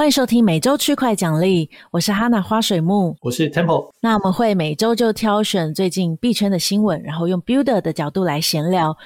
[0.00, 3.90] 欢迎收听每周区块奖励，我是哈娜花水木，我是 Temple。
[4.00, 8.96] 那我们会每周就挑选最近币圈的新闻，然后用 Builder 的角度来闲聊。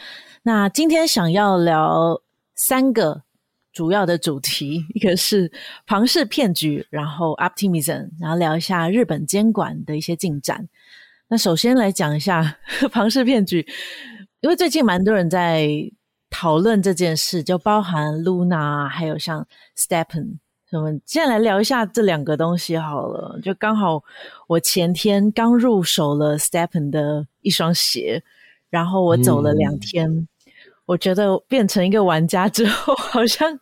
[0.44, 2.22] 那今天想要聊
[2.54, 3.24] 三个
[3.72, 5.50] 主要的主题，一个是
[5.84, 10.68] 庞氏骗局，然后 Optimism，然后聊一下日本监管的一些进展。
[11.26, 12.56] 那首先来讲一下
[12.92, 13.66] 庞氏骗局，
[14.42, 15.68] 因为最近蛮多人在
[16.30, 19.44] 讨论这件事，就包含 Luna，还有像
[19.76, 20.38] STEPN。
[20.76, 23.38] 我们现在来聊一下这两个东西好了。
[23.42, 24.02] 就刚好
[24.48, 28.22] 我前天刚入手了 STEPN 的一双鞋，
[28.70, 30.28] 然后我走了两天，嗯、
[30.86, 33.58] 我觉得变成一个玩家之后， 好像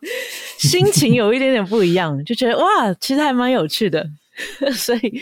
[0.57, 4.05] 心情有一点点不一样，就觉得哇，其实还蛮有趣的。
[4.73, 5.21] 所以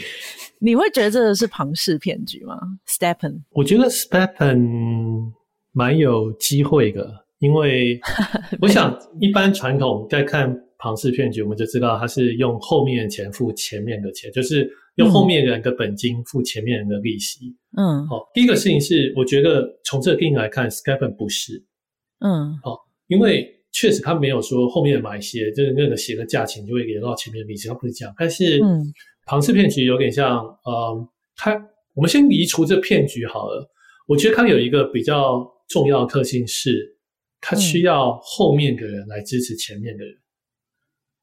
[0.59, 3.41] 你会觉得这个是庞氏骗局吗？STEPN？
[3.51, 5.31] 我觉得 STEPN
[5.73, 7.99] 蛮有机会的，因为
[8.61, 10.57] 我想一般传统在看。
[10.81, 17.55] 庞氏骗局，我们就知道他是用后面的钱付前面的钱，就是用后面人的本金付前面人的利息。
[17.77, 21.63] 嗯，好，第一个事情是，我觉得从这个定义来看 s k y p e n 不是。
[22.19, 28.13] 嗯，好，因为确实他没有说后面买鞋，就是那个鞋的价钱就会连到前面的利息，他不是这样。
[28.17, 28.81] 但是，嗯，
[29.27, 31.55] 庞氏骗局有点像，呃，他
[31.93, 33.69] 我们先移除这骗局好了。
[34.07, 36.97] 我觉得它有一个比较重要的特性是，
[37.39, 40.13] 它需要后面的人来支持前面的人。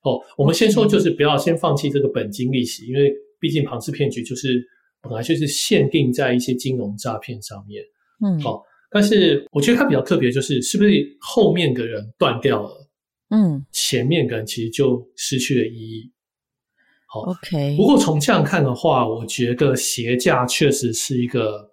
[0.03, 4.65] 哦，我们先说，就是不要先放弃这个本金利息，因为毕竟庞氏骗局就是
[5.03, 7.83] 本来就是限定在一些金融诈骗上面。
[8.25, 12.89] 嗯，好，但是我觉得它比较特别，就是是不是后面的人断掉了，
[13.31, 16.13] 嗯，前面的人其实就失去了意义。
[17.07, 17.77] 好，OK。
[17.77, 21.69] 不过从这样看的话，我觉得鞋价确实是一个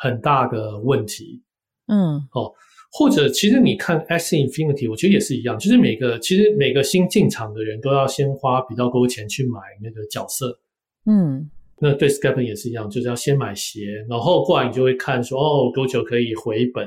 [0.00, 1.42] 很大的问题。
[1.86, 2.52] 嗯，好。
[2.90, 10.58] 或者，其实你看 Axie Infinity，我觉得也是一样，就是每个其实每个新进场的人都要先花比较多钱去买那个角色，
[11.04, 11.50] 嗯，
[11.80, 16.84] 那对 STEPN 也是一样，就是要先买鞋，然后过来你就会看说哦多久可以回本，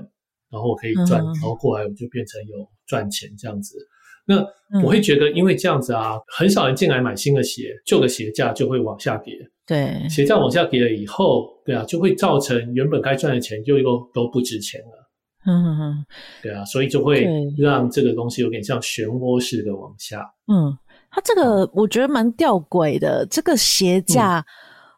[0.51, 3.77] 然后我可以赚，嗯、然后过来我就变成有赚钱这样子。
[4.25, 4.43] 那
[4.83, 9.33] 我会觉得，因为这样子啊，很少人进来买新的鞋，旧的鞋价就会往下跌，
[9.67, 13.83] 对，鞋价往下跌了以后，对啊，就会造成原本该赚的钱就又
[14.13, 15.00] 都不值钱了。
[15.43, 16.05] 嗯哼哼，
[16.43, 20.21] 对啊，所以就会让这个东西有点像漩涡式的往下。
[20.47, 20.77] 嗯，
[21.09, 24.45] 它这个我觉得蛮吊诡的，这个鞋架、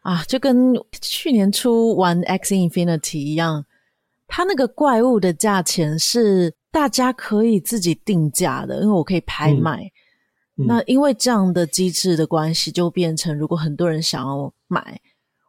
[0.04, 3.64] 嗯、啊，就跟去年初玩 Axie Infinity 一样，
[4.28, 9.90] 它那个怪物的价钱是大家可以自己定价的，因为我可以拍卖。
[10.58, 15.00] 嗯、那因为这样的机制的关系，就变成如果很多人想要买，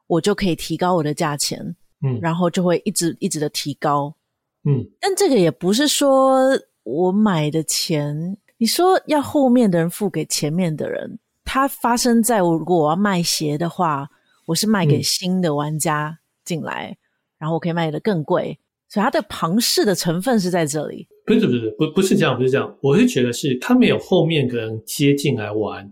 [0.07, 1.59] 我就可以提高我的价钱，
[2.07, 4.15] 嗯，然后就会一直一直的提高。
[4.67, 14.09] 嗯，但这个也不是说我买的钱，你说要后面的人付给前面的人，它发生在我如果我要卖鞋的话，
[14.47, 16.97] 我是卖给新的玩家进来，嗯、
[17.39, 18.59] 然后我可以卖的更贵，
[18.89, 21.07] 所以它的庞氏的成分是在这里。
[21.27, 25.91] 不是不是不不是这样，不是这样，我是觉得是他没有后面的人接进来玩，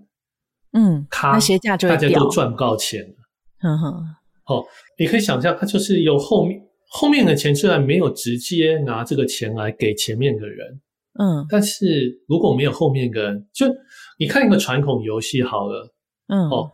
[0.73, 3.15] 嗯，他那鞋价就大家都赚不到钱了。
[3.63, 4.05] 嗯哼，
[4.45, 4.65] 好，
[4.99, 6.63] 你可以想象，他就是有后面。
[6.95, 10.81] 后面的钱虽然没有直接拿这个钱来给前面的人，
[11.19, 13.67] 嗯，但是如果没有后面的人，就
[14.19, 15.91] 你看一个传统游戏好了，
[16.29, 16.71] 嗯，哦，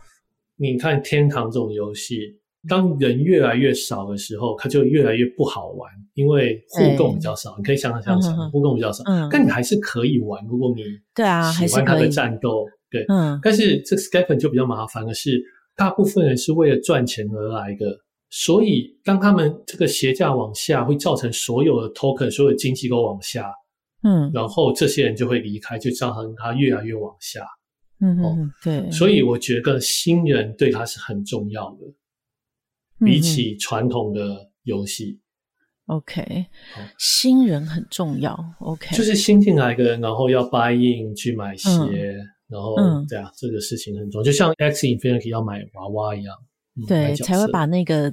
[0.56, 2.36] 你看天堂这种游戏，
[2.68, 7.54] 当人越来越少的时候，它就越来越不好玩，因为互动比较少。
[7.56, 10.82] 你可以想想想想，互动比较少，嗯，但你还是可以玩，如果你
[11.14, 15.40] 对啊喜欢它的战斗，对，嗯，但是这个 STEPN 就比较麻烦的是，
[15.76, 17.86] 大部分人是为了赚钱而来的。
[18.30, 23.50] 所以，当他们这个鞋价往下，会造成所有的 token、所有的经济都往下，
[24.02, 27.46] 嗯，然后这些人就会离开，就造成他越来越往下，
[28.00, 28.90] 嗯嗯，对。
[28.90, 35.20] 所以我觉得新人对他是很重要的，比起传统的游戏。
[35.86, 36.44] OK，
[36.98, 38.38] 新人很重要。
[38.60, 42.14] OK，就是新进来的人，然后要 buy in 去买鞋，
[42.46, 42.76] 然后
[43.08, 46.36] 对啊，这个事情很重要，就像 Axie Infinity 要买娃娃一样。
[46.86, 48.12] 对，才会把那个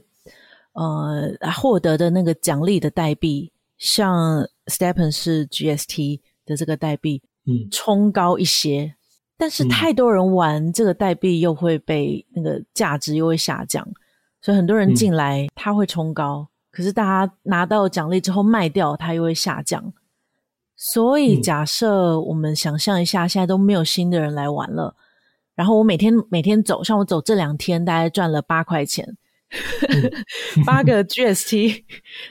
[0.73, 8.83] 呃获得的那个奖励的代币，像 Stepen 是 GST 的这个代币，嗯，冲高一些。
[8.83, 8.93] 嗯、
[9.37, 13.85] 但是太多人玩这个代币，又会被那个价值又会下降，
[14.41, 19.93] 所以很多人进来，它会冲高，嗯、可是大家拿到奖励之后卖掉，它又会下降。
[20.77, 24.95] 所以假设我们想象一下，现在都没有新的人来玩了。
[25.55, 29.17] 然后我每天每天走，像我走这两天，大概赚了八块钱，
[30.65, 31.83] 八个 GST，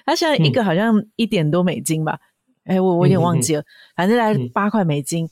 [0.05, 2.19] 它现在一个好像一点多美金吧？
[2.65, 3.63] 哎，我我有点忘记了，
[3.97, 5.29] 反正大概八块美金。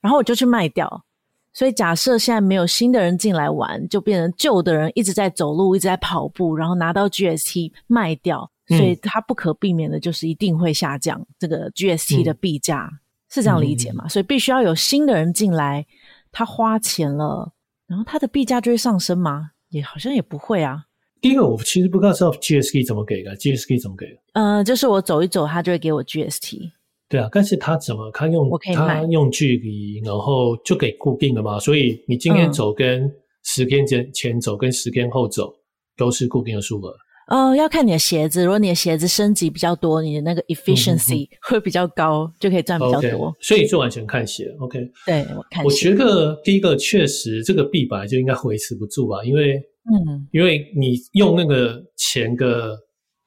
[0.00, 1.04] 然后我就去卖掉，
[1.52, 12.96] 所以假设现在没有新的人进来玩，就变成旧的人一直在走路，一直在跑步，然后拿到 GST 卖掉，所以它不可避免的就是一定会下降这个 GST 的币价，嗯、
[13.28, 14.04] 是这样理解吗？
[14.06, 15.86] 嗯、所以必须要有新的人进来，
[16.32, 17.52] 他花钱了，
[17.86, 19.50] 然后他的币价就会上升吗？
[19.70, 20.84] 也好像也不会啊。
[21.20, 24.20] 第一个，我其实不知道 GST 怎么给的，GST 怎么给的？
[24.32, 26.70] 呃，就是我走一走，他就会给我 GST。
[27.08, 28.10] 对啊，但是他怎么？
[28.12, 31.58] 他用他用距离，然后就给固定的嘛。
[31.58, 33.12] 所以你今天走跟
[33.44, 35.52] 十天前前走跟十天后走
[35.96, 36.96] 都是固定的数额。
[37.30, 43.10] 哦，要看你的鞋子，如果你的鞋子升级比较多，你的那个 efficiency 会比较高，就可以赚比较多。
[43.10, 44.52] Okay, 所以就完全看鞋。
[44.58, 45.64] OK，对，我看。
[45.64, 49.54] 我觉得第一个确实这个币本来就应该维持不住吧，因为
[49.84, 52.76] 嗯，因为你用那个钱的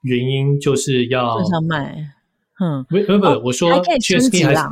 [0.01, 1.95] 原因就是要正常卖。
[2.61, 4.69] 嗯，不不不，我说还可以升级啦，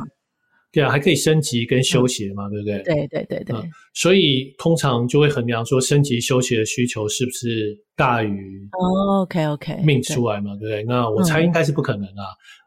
[0.72, 2.82] 对啊，还可以升级跟修鞋嘛，对不对？
[2.82, 3.56] 对对对对。
[3.94, 8.66] 所以通常就会衡量说升级修鞋的需求是不是大于
[9.20, 10.82] OK OK mint 出来嘛，对不对？
[10.84, 12.24] 那我猜应该是不可能啊。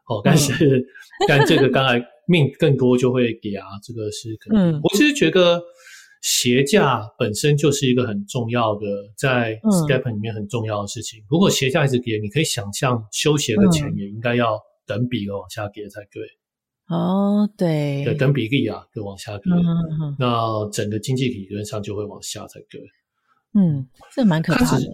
[0.08, 0.86] 哦，但是
[1.26, 1.98] 但这个刚才
[2.28, 4.80] mint 更多就会给啊，这个是可能。
[4.82, 5.60] 我其实觉得
[6.22, 8.86] 鞋架本身就是一个很重要的，
[9.18, 11.20] 在 SCALPing 里面很重要的事情。
[11.28, 14.56] 如果鞋架一直跌，你可以想象修鞋的钱也应该要。
[14.88, 16.22] 等比的往下跌才对
[16.88, 22.80] 哦，对，对，等比例啊，就往下割，嗯、那整个经济理论上就会往下才对。
[23.54, 23.84] 嗯，
[24.14, 24.86] 这蛮可怕的。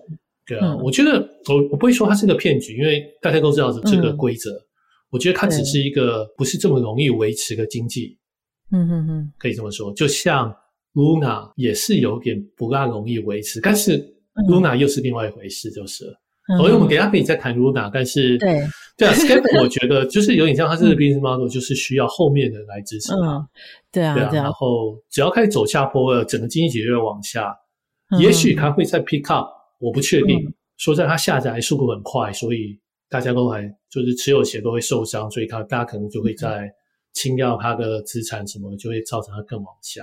[0.46, 4.50] 对啊，嗯、我觉得我我不会说它是个骗局，因为大家都知道这个规则。
[4.52, 4.64] 嗯、
[5.10, 8.18] 我觉得它只是一个不是这么容易维持的经济。
[8.70, 9.92] 嗯嗯嗯，可以这么说。
[9.92, 10.50] 就像
[10.94, 13.98] Luna 也是有点不大容易维持，但是
[14.48, 16.06] Luna 又是另外一回事，就是。
[16.58, 18.60] 所以我们等下可以再谈 Luna，但是对
[18.96, 23.46] 对啊，SCALPing 我觉得就是有点像它是 business model，就是需要后面的人来支持嗯。
[23.92, 24.42] 对啊，对啊。
[24.42, 27.56] 然后只要开始走下坡了，整个经济体就会往下。
[28.18, 29.48] 也许它会再 pick up，
[29.78, 30.52] 我不确定。
[30.78, 32.76] 说在它下载速度很快，所以
[33.08, 36.68] 大家都还就是持有鞋都会受伤，所以它大家可能就会在
[37.12, 40.02] 清掉它的资产什么，就会造成它更往下。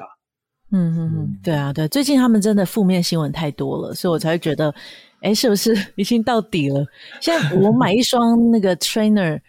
[0.72, 4.74] 嗯嗯嗯，对啊，对，最近他们真的负面新闻太多了，所以我才会觉得。
[5.22, 6.86] 哎，是不是 已经到底了？
[7.22, 9.40] 现在我买一双那个 trainer，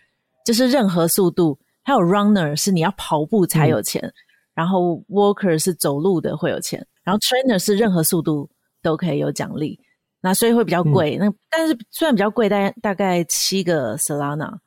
[0.45, 4.13] 就是任何速度，还有 runner 是你要跑步才有钱，嗯、
[4.55, 8.51] 然后 walker 是走路的会有钱，然后 trainer 是任何速度
[8.83, 9.79] 都可以有奖励，
[10.21, 11.17] 那所以会比较贵。
[11.19, 14.59] 嗯、那但是虽然比较贵，大大概七个 Solana，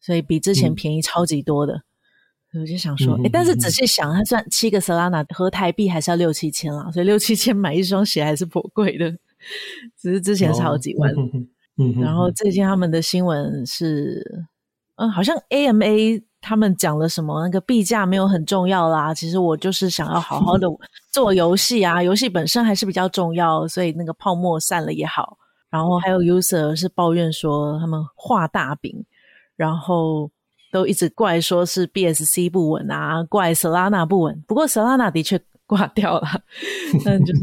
[0.00, 1.74] 所以比之前便宜超级多的。
[2.52, 9.14] 嗯、我就想说，哎，但是仔细想，它算七个 Solana 合台币还是要六七千啦，所以六七千买一双鞋还是颇贵的。
[9.98, 11.48] 只是之前是好几万，哦、嗯
[11.78, 14.24] 嗯然后最近他们的新闻是，
[14.96, 19.12] 嗯，好像 AMA 他们讲了什么，那个币价没有很重要啦。
[19.12, 20.66] 其实我就是想要好好的
[21.12, 25.36] 做游戏啊，游戏本身还是比较重要，所以那个泡沫散了也好。
[25.68, 29.04] 然后还有 user 是抱怨说他们画大饼，
[29.56, 30.30] 然后
[30.72, 34.42] 都一直怪说是 BSC 不稳啊，怪 Solana 不稳。
[34.46, 36.26] 不过 Solana 的确挂掉了，
[37.04, 37.40] 但就是。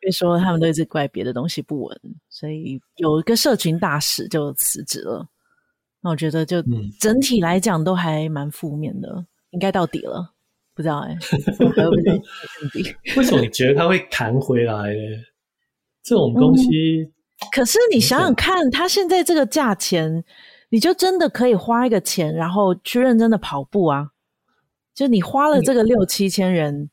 [0.00, 5.26] 别说他们都一直怪别的东西不稳，所以有一个社群大使就辞职了。
[6.00, 6.62] 那我觉得就
[6.98, 10.32] 整体来讲都还蛮负面的，嗯、应该到底了，
[10.74, 11.18] 不知道哎、欸。
[13.16, 15.24] 为什么你觉得他会弹回来呢？
[16.02, 17.12] 这种东西、嗯，
[17.52, 20.24] 可是你想想看，他现在这个价钱，
[20.70, 24.08] 你就真的可以花一个钱，然后去认真的跑步啊。
[24.94, 26.88] 就你花了这个六七千元。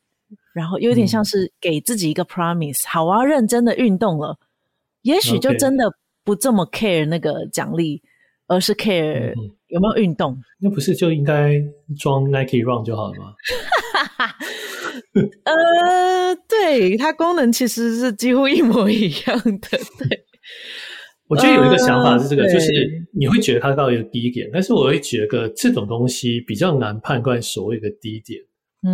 [0.58, 4.36] 然后有点像是给自己一个 promise，、嗯、好，我要认真的运动了。
[5.02, 5.84] 也许就真的
[6.24, 8.02] 不这么 care 那个奖励，
[8.48, 9.32] 而是 care
[9.68, 10.36] 有没有运动。
[10.60, 11.54] 那不是就应该
[11.96, 13.32] 装 Nike Run 就好了吗？
[15.44, 19.68] 呃，对，它功能其实是几乎一模一样的。
[19.70, 20.24] 对，
[21.28, 22.72] 我觉得有一个想法是这个，呃、就是
[23.12, 28.42] 你会觉得它到一个低点，但是我会觉得这种东西比较难判断所谓的低点。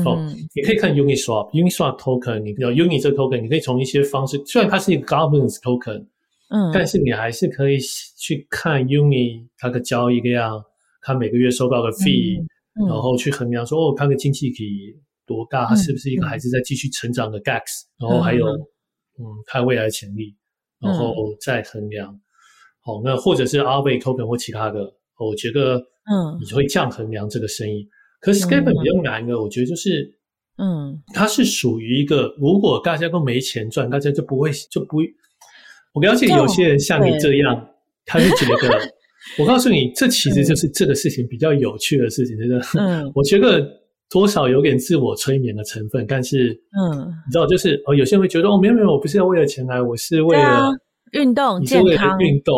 [0.04, 6.06] 哦，嗯、你可以看 Uniswap，Uniswap token，你有 Uni 这 token，你可以从一些方式，虽然它是一个 governance token，
[6.48, 7.78] 嗯，但是你还是可以
[8.18, 10.64] 去看 Uni 它的交易量，
[11.02, 12.48] 它每个月收到的 fee，、嗯。
[12.76, 20.34] 嗯、然后去衡量说，哦，它的经济体多大，它是不是一个还是在继续成长的 GAX，、嗯、然后还有，嗯，它未来的潜力，
[20.80, 22.12] 然后再衡量。
[22.12, 22.20] 嗯、
[22.80, 24.80] 好，那或者是 Aave token 或其他的，
[25.20, 27.88] 我觉得，嗯，你就会这样衡量这个生意。
[28.24, 30.10] 可是 SCALPing 比较难的，我觉得就是，
[30.56, 35.04] 嗯，它是属于一个，如果大家都没钱赚，大家就不会就不会。
[35.92, 37.68] 我了解有些人像你这样，
[38.06, 38.80] 他就觉得，
[39.38, 42.60] 我告诉你，这其实就是这个事情比较有趣的事情，真的。
[42.78, 43.64] 嗯， 我觉得
[44.10, 50.70] 多少有点自我催眠的成分，但是，嗯，你知道，就是哦，有些人会觉得哦，没有没有，我不是要为了钱来，我是为了
[51.12, 52.54] 运动健康运动。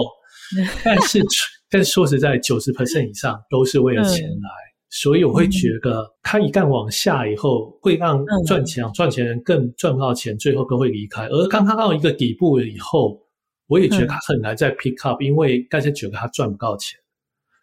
[0.85, 1.21] 但是，
[1.69, 11.27] 但是说实在，九十 percent 以上都是为了钱来，嗯、所以我会觉得，他一旦往下以后，会让赚钱赚钱人更赚不到钱，最后都会离开。
[11.27, 13.21] 而刚刚到一个底部了以后，
[13.67, 16.99] 我也觉得他很难再 pick up，因为大家觉得他赚不到钱。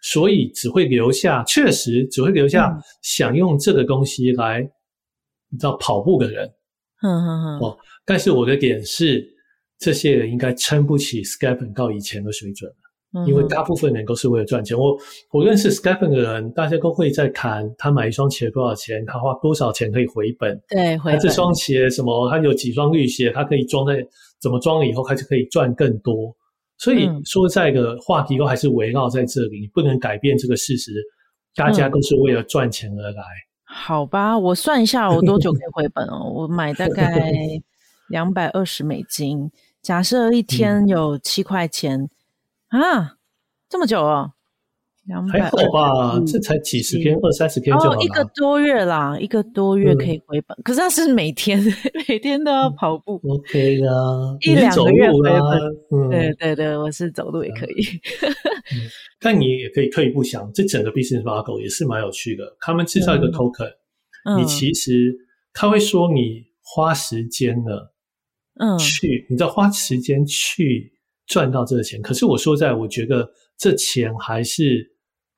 [0.01, 4.71] 所以只会留下，确实只会留下想用这个东西来，嗯、
[5.51, 6.45] 你知道跑步的人，
[7.01, 7.59] 嗯嗯嗯。
[7.59, 9.25] 哦，但是我的点是，
[9.79, 12.69] 这些人应该撑不起 SCAPN 到以前的水准
[13.27, 14.77] 因为大部分人都是为了赚钱。
[14.77, 14.97] 我
[15.31, 20.59] 我认识 Stephen 的人，大家都会在谈他买一双鞋多少钱，他花多少钱可以回本。
[20.69, 21.19] 对，回本。
[21.19, 22.29] 这双鞋什么？
[22.29, 23.31] 他有几双绿鞋？
[23.31, 24.03] 他可以装在
[24.41, 26.35] 怎么装了以后，他就可以赚更多。
[26.77, 30.91] 所以说，在的话题都还是围绕在这里，你不能改变这个事实。
[31.55, 33.23] 大家都是为了赚钱而来。
[33.63, 36.31] 好吧，我算一下，我多久可以回本哦？
[36.33, 37.31] 我买大概
[38.09, 39.51] 两百二十美金，
[39.81, 42.09] 假设一天有七块钱
[42.81, 43.17] 啊，
[43.69, 44.31] 这么久哦。
[45.29, 48.01] 还好吧，这才几十天，二三十天就好了。
[48.01, 50.57] 一个多月啦，一个多月可以回本。
[50.63, 51.61] 可是他是每天
[52.07, 56.09] 每天都要跑步，OK 啦，一两个月回本。
[56.09, 57.83] 对对对，我是走路也可以。
[59.19, 62.55] 但你也可以退一步想，这整个 business model 也是蛮有趣的。
[62.61, 63.73] 他们制造一个 token，
[64.37, 65.13] 你其实
[65.51, 67.93] 他会说你花时间了，
[68.57, 70.93] 嗯，去，你知道花时间去
[71.27, 72.01] 赚到这个钱。
[72.01, 74.91] 可是我说在，我觉得这钱还是。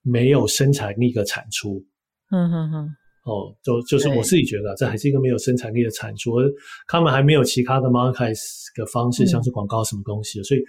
[0.08, 1.84] 没有生产力的产出，
[2.30, 2.88] 嗯哼哼，
[3.24, 6.48] 哦，就就是我自己觉得，这还是一个没有生产力的产出，而
[6.88, 8.40] 他们还没有其他的 monetize
[8.76, 10.62] 的方式，像是广告什么东西，所以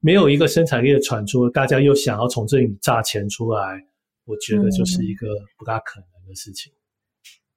[0.00, 3.86] 没有一个生产力的产出，大家又想要从这里榨钱出来，
[4.24, 5.26] 我觉得就是一个
[5.58, 6.72] 不大可能的事情。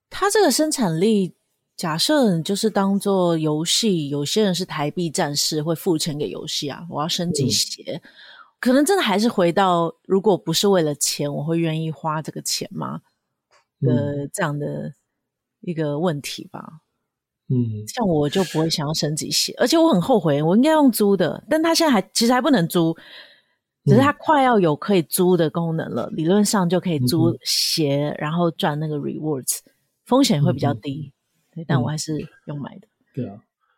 [0.09, 1.33] 他这个生产力，
[1.83, 8.01] 假设就是当做游戏，有些人是台币战士会付钱给游戏啊，我要升级鞋。
[8.61, 13.01] 可能真的还是回到，如果不是为了钱，我会愿意花这个钱吗？
[13.85, 14.93] 呃，这样的
[15.59, 16.79] 一个问题吧。
[17.49, 22.95] 嗯，像我就不会想要升级鞋，而且我很后悔，我应该用租的，但他现在还其实还不能租，
[23.83, 29.57] 只是他快要有可以租的功能了，嗯、理论上就可以租鞋，嗯、然后赚那个 rewards，
[30.05, 31.11] 风险会比较低。
[31.67, 32.17] 但我还是
[32.47, 32.87] 用买的。
[33.13, 33.35] 对啊，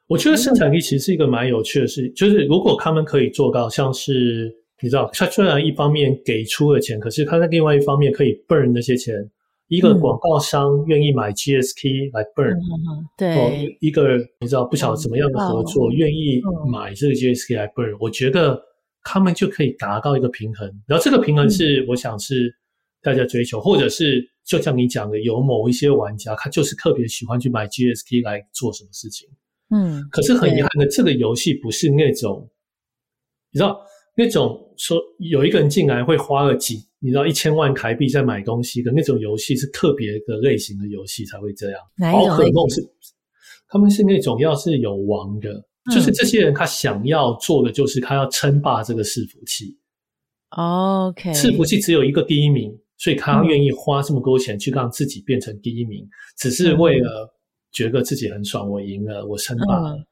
[0.07, 4.55] 我觉得生产力其实是一个蛮有趣的事，就是如果他们可以做到像是。
[4.81, 9.15] 你知道，他虽然一方面给出了钱，可是他在另外一方面可以 burn 那些钱。
[9.69, 18.61] 一个广告商愿意买 GSK 来 burn，、嗯、对、哦，一个你知道不晓得怎么样的合作，愿、嗯、意买这个 GSK 来 burn，、嗯、我觉得
[19.01, 20.69] 他们就可以达到一个平衡。
[20.85, 22.53] 然后这个平衡是，我想是
[23.01, 29.27] 大家追求，嗯、或者是就像你讲的，有某一些玩家他就是特别喜欢去买 GSK 来做什么事情。
[29.71, 32.49] 嗯，可是很遗憾的，这个游戏不是那种，
[33.51, 33.81] 你知道。
[34.17, 41.81] 那种说有一个人进来会花了几，你知道一千万台币在买东西的那种游戏是特别的类型的游戏才会这样。
[41.99, 42.81] 宝可梦是，
[43.67, 49.77] 他们是那种要是有王的，嗯、就是这些人他想要做的就是他要称霸这个伺服器。
[50.51, 57.33] OK，伺服器只有一个第一名，所以他愿意花这么多钱去让自己变成第一名，嗯、只是为了
[57.71, 59.95] 觉得自己很爽，我赢了，我称霸了。
[59.95, 60.05] 嗯、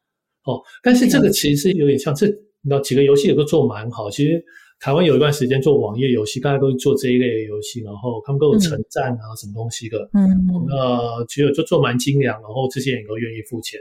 [0.46, 2.28] 哦，但是这个其实是有点像这。
[2.66, 4.42] 你知道几个游戏也都做蛮好，其实
[4.80, 10.32] 台湾有一段时间做网页游戏，大家都是做这一类的游戏，然后他们都有城战啊，嗯、什么东西的，嗯，
[10.70, 13.78] 呃，其实就做蛮精良，然后这些人都愿意付钱，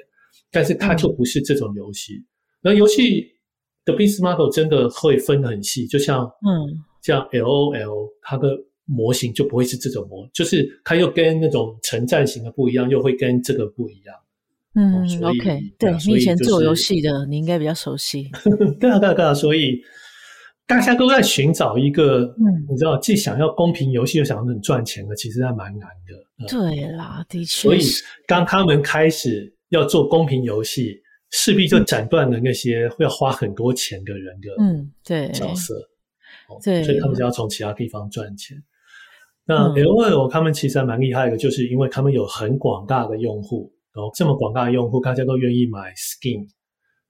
[0.50, 2.14] 但是他就不是这种游戏。
[2.60, 3.24] 那游戏
[3.84, 8.48] 的 business model 真的会分得很细，就像嗯，像 LOL 它的
[8.86, 14.14] 模型就不会是这种模，就是它又跟那种成战型的不一样，又会跟这个不一样。
[14.74, 18.30] 嗯，OK，对，你以前做游戏的，你应该比较熟悉。
[18.80, 19.78] 对啊，对啊，对啊，所以
[20.66, 26.48] 大家都在寻找一个，嗯，你知道，既想要公平游戏又想要很赚钱的，其实还蛮难的。
[26.48, 27.68] 对啦，的确。
[27.68, 27.80] 所以
[28.26, 30.98] 当他们开始要做公平游戏，
[31.30, 35.74] 势必就斩断了那些会要花很多钱的人的嗯，对角色。
[36.62, 38.56] 对，所以他们就要从其他地方赚钱。
[39.46, 43.72] 那 LOL 他们其实还蛮厉害的，就是因为他们有很广大的用户。
[43.94, 46.46] 然后这么广大的用户，大家都愿意买 skin，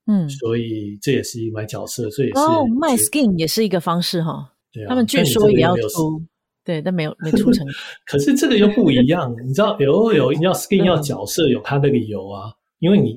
[0.08, 4.52] 嗯，所以这也是一买角色，这也是哦，卖 skin 也是一个方式哈。
[4.72, 6.20] 对啊，他们据说也要出，
[6.64, 7.64] 对，但没有没出成。
[8.04, 13.12] 可是这个又不一样， 你知道 LOL 要 skin 要角色有它的理由啊，因为你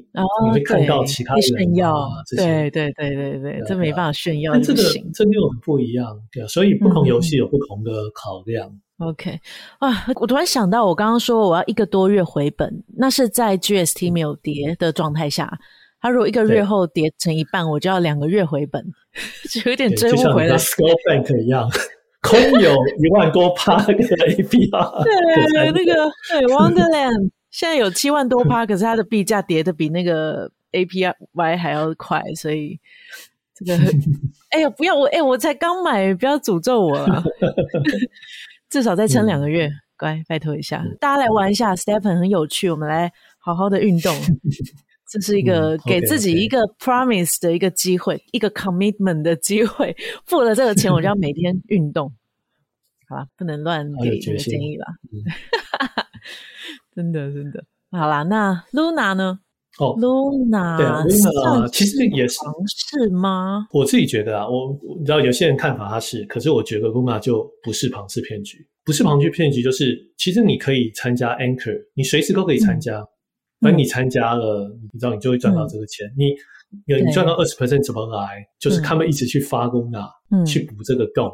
[0.46, 2.08] 你会看到其他人啊炫耀，
[2.38, 8.80] 对对对对对，这没办法炫耀，但这个这个又很不一样，对啊，所以不同游戏有不同的考量。
[8.98, 9.40] OK，
[9.80, 15.60] 啊，我突然想到，我刚刚说我要一个多月回本，那是在 GST 没有跌的状态下。
[16.00, 18.82] 它如果一个月后跌成一半，我就要两个月回本，
[19.52, 20.56] 就有点追不回来。
[20.56, 21.68] 就像 Scotiabank 一样，
[22.22, 25.04] 空有一万多趴那个 APR。
[25.04, 32.80] 对，那个对 Wonderland 现在有七万多趴，可是它的币价跌的比那个 APY 还要快，所以
[33.56, 33.76] 这个，
[34.52, 37.24] 哎呀，不要我，哎，我才刚买，不要诅咒我了。
[38.70, 41.76] 至少再撑两个月，嗯、乖，拜托一下，嗯、大家来玩一下。
[41.76, 44.14] Stephen 很有趣，我们来好好的运动。
[45.08, 48.30] 这是一个给自己一个 promise 的一个机会，嗯 okay, okay.
[48.32, 49.96] 一个 commitment 的机会。
[50.26, 52.12] 付了这个钱，我就要每天运动。
[53.08, 54.88] 好啦，不能乱给这个建议啦。
[56.96, 57.64] 真的，真的。
[57.92, 59.40] 好啦，那 Luna 呢？
[59.78, 63.68] 哦，Luna，对啊，Luna 其实也是庞氏吗？
[63.74, 73.06] 我自己觉得啊，我你知道有些人看法他是，可是我觉得 Luna 就不是庞氏骗局，不是庞氏骗局，就是其实你可以参加 Anchor，你随时都可以参加，
[73.60, 76.08] 反正、嗯、你参加了，你知道你就会赚到这个钱。
[76.08, 76.16] 嗯、
[76.88, 78.46] 你你赚到二十 percent 怎么来？
[78.58, 81.30] 就是他们一直去发 Luna，嗯，去补这个洞，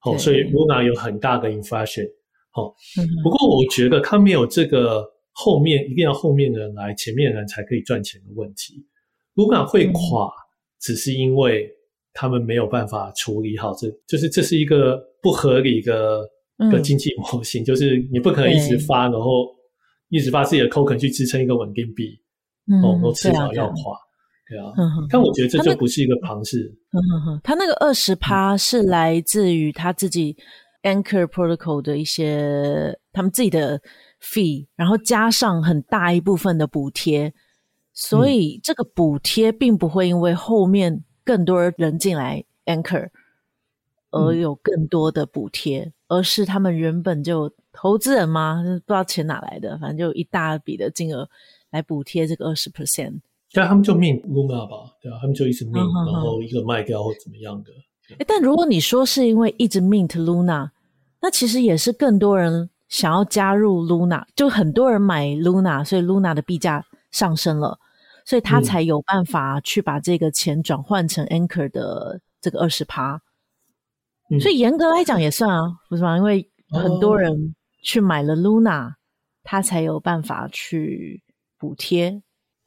[0.00, 2.06] 好、所以 Luna 有很大的 inflation，
[2.50, 2.74] 好、
[3.22, 5.02] 不过我觉得他没有这个。
[5.42, 8.84] 后面一定要后面的人来，前面的人才可以赚钱的问题。
[9.34, 10.36] Luna 会垮，嗯、
[10.78, 11.70] 只是因为
[12.12, 16.28] 他们没有办法处理好这，就是这是一个不合理的
[16.70, 19.46] 的经济模型，嗯、就是你不可能一直发，然后
[20.10, 22.20] 一直发自己的 token 去支撑一个稳定币，
[22.70, 23.96] 嗯、哦，都迟早要垮，
[24.46, 24.72] 对啊。
[24.76, 24.90] 对啊。
[24.98, 26.70] 嗯、但我觉得这就不是一个庞氏。
[26.92, 30.36] 嗯哼哼，他那个二十趴是来自于他自己
[30.82, 33.80] Anchor Protocol 的一些他们自己的。
[34.22, 37.32] fee，然后加上很大一部分的补贴，
[37.94, 43.08] 所以这个补贴并不会因为后面更多人进来 anchor
[44.10, 51.26] 而有更多的补贴，嗯、而是他们原本就投资人嘛，不知道钱哪来的，反正就一大笔的金额
[51.70, 53.22] 来补贴这个二十 percent。
[53.52, 57.70] 但他们就 mint Luna 吧，对啊，他们就一直嗯、然后一个卖掉或怎么样的。
[58.26, 60.70] 但如果你说是因为一直 mint Luna，
[61.20, 62.70] 那其实也是更多人。
[62.90, 67.78] 想要加入 Luna，就很多人买 Luna，所以 Luna 的币价上升了，
[68.24, 73.22] 所以他才有办法去把这个钱转换成 Anchor 的这个二十趴。
[74.28, 76.16] 嗯、所以严格来讲也算啊，不是吗？
[76.16, 78.94] 因为很多人去买了 Luna，
[79.44, 81.22] 他才有办法去
[81.60, 82.20] 补贴。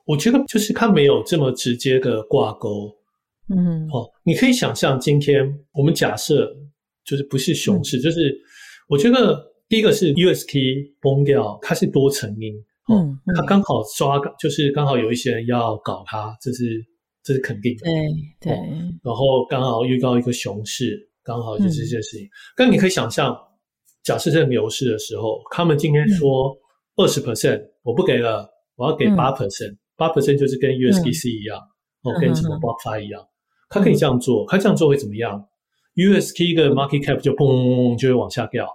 [0.06, 2.96] 我觉得就是他没有这么直接的挂钩。
[3.50, 6.54] 嗯，哦，你可以想象，今天我们假设
[7.04, 8.36] 就是不是熊市，嗯、就是
[8.88, 9.52] 我觉得。
[9.70, 12.54] 第一个是 UST 崩掉，它是多成因，
[12.94, 16.86] 嗯，它刚好抓，就是刚好有一些人要搞它，这是
[17.24, 18.54] 这是肯定的，对对。
[19.04, 22.28] 然后刚好遇到一个熊市，刚好就是这件事情。
[22.56, 23.36] 但你可以想象，
[24.04, 26.56] 假设这个牛市的时候，他们今天说
[26.98, 31.58] 二十 percent，我不给了，我要给八 percent，八 percent 就是跟 USDC 一样，
[32.04, 33.26] 哦，跟什么 BlockFi 一样，
[33.74, 35.44] 他可以这样做，他这样做会怎么样
[35.96, 38.68] ？UST 的 market cap 就砰就会往下掉。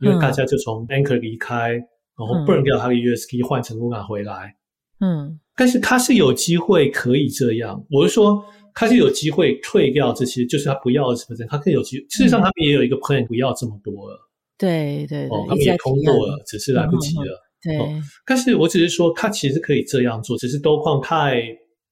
[0.00, 1.86] 因为大家就从 Anchor 离开，嗯、
[2.18, 4.56] 然后 burn 掉他的 USK 换成 Luna 回来，
[4.98, 12.06] 嗯，但是他是有机会可以这样，我是说他是有机会退掉这些，就是他不要二十 percent，他可以有机会。
[12.08, 14.18] 事实上，他们也有一个 plan 不要这么多了，
[14.58, 17.88] 对对对，哦，他们也通过了，只是来不及了，对、哦。
[18.26, 21.40] 但是我只是说，他其实可以这样做，只是都矿太，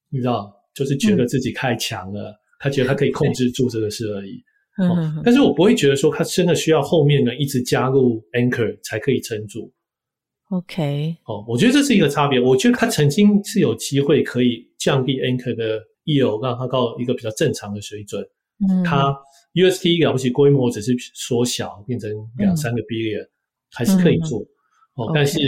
[0.09, 4.41] 你知道，就是觉得自己太强了，嗯、他觉得他可以控制住这个事而已。
[4.77, 9.71] 哦，但是我不会觉得说他真的需要后面呢一直加入 anchor 才可以撑住。
[10.49, 12.39] OK，哦，我觉得这是一个差别。
[12.39, 18.21] 我觉得他曾经是有机会可以降低 anchor 的 yield，让它到一个比较正常的水准。
[18.69, 19.15] 嗯，它
[19.53, 23.25] UST 了不起规模只是缩小变成两三个 billion，
[23.71, 24.39] 还是可以做。
[24.95, 25.39] 哦，但是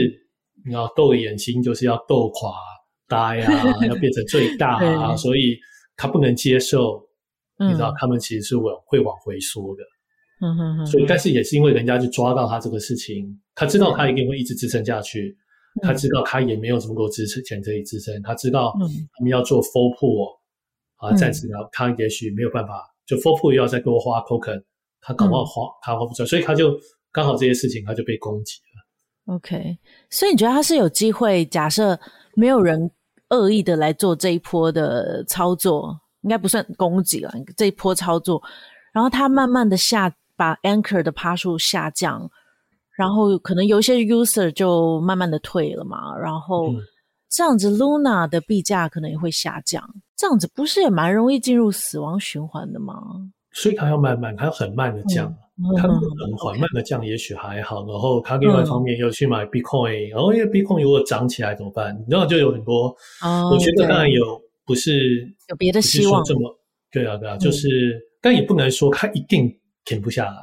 [0.65, 2.53] 你要斗个眼睛就是要斗垮
[3.07, 3.45] 大呀，
[3.87, 5.57] 要变成最大啊，所以
[5.95, 7.01] 他不能接受。
[7.59, 9.83] 你知道他们其实是往会往回缩的，
[10.41, 10.85] 嗯哼哼。
[10.87, 15.37] 所以，但是也是因为人家就抓到他这个事情，他知道他一定会一直支撑下去，
[15.81, 20.35] 他知道他也没有这么多支撑钱可以支撑，他知道他们要做 full pull
[20.95, 24.61] 啊，暂时呢，他也许没有办法，就 full pool 又要再多花 token，
[24.99, 26.75] 他搞不好花他花不出来，所以他就
[27.11, 29.35] 刚好这些事情他就被攻击了。
[29.35, 29.77] OK，
[30.09, 31.45] 所以你觉得他是有机会？
[31.45, 31.97] 假设
[32.33, 32.89] 没有人
[33.33, 35.99] 恶意的来做这一波的操作？
[36.21, 38.41] 应该不算攻击了，这一波操作，
[38.93, 42.31] 然后它慢慢的下，把 Anchor 的趴数下降，
[42.95, 46.69] 然后可能有一些 user 就慢慢的退了嘛，然后
[47.29, 49.83] 这样子 Luna 的币价可能也会下降，
[50.15, 52.95] 这样子不是也蛮容易进入死亡循环的吗？
[53.51, 55.35] 所以它要慢慢，它要很慢的降，
[55.77, 57.85] 它很缓慢的降，也许还好。
[57.85, 61.95] 然后他另外一方面又去买 Bitcoin，然后因为 Bitcoin 如果涨起来怎么办？
[62.09, 62.87] 然后就有很多，
[63.51, 66.59] 我觉得当然有不是有别的希望这么
[66.91, 70.41] 对啊对啊，就是但也不能说它一定停不下来。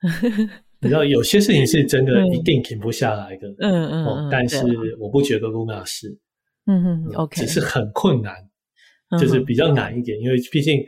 [0.80, 4.58] 你知道有些事情是真的一定停不下来的，嗯嗯，但是
[5.00, 6.08] 我不觉得 Luna 是，
[6.66, 8.34] 嗯嗯，OK，只是很困难，
[9.18, 10.84] 就是比较难一点，因为毕竟。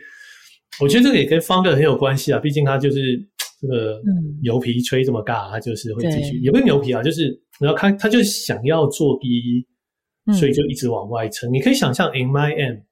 [0.80, 3.20] 我觉得这个也跟 Founder 很有关系啊，毕竟它就是
[3.60, 4.00] 这个
[4.42, 9.66] 牛皮吹这么大，他就是会继续，也不是牛皮啊，就是然后他他就想要做第一，
[10.32, 11.52] 所以就一直往外撑。
[11.52, 12.82] 你可以想象 MIM，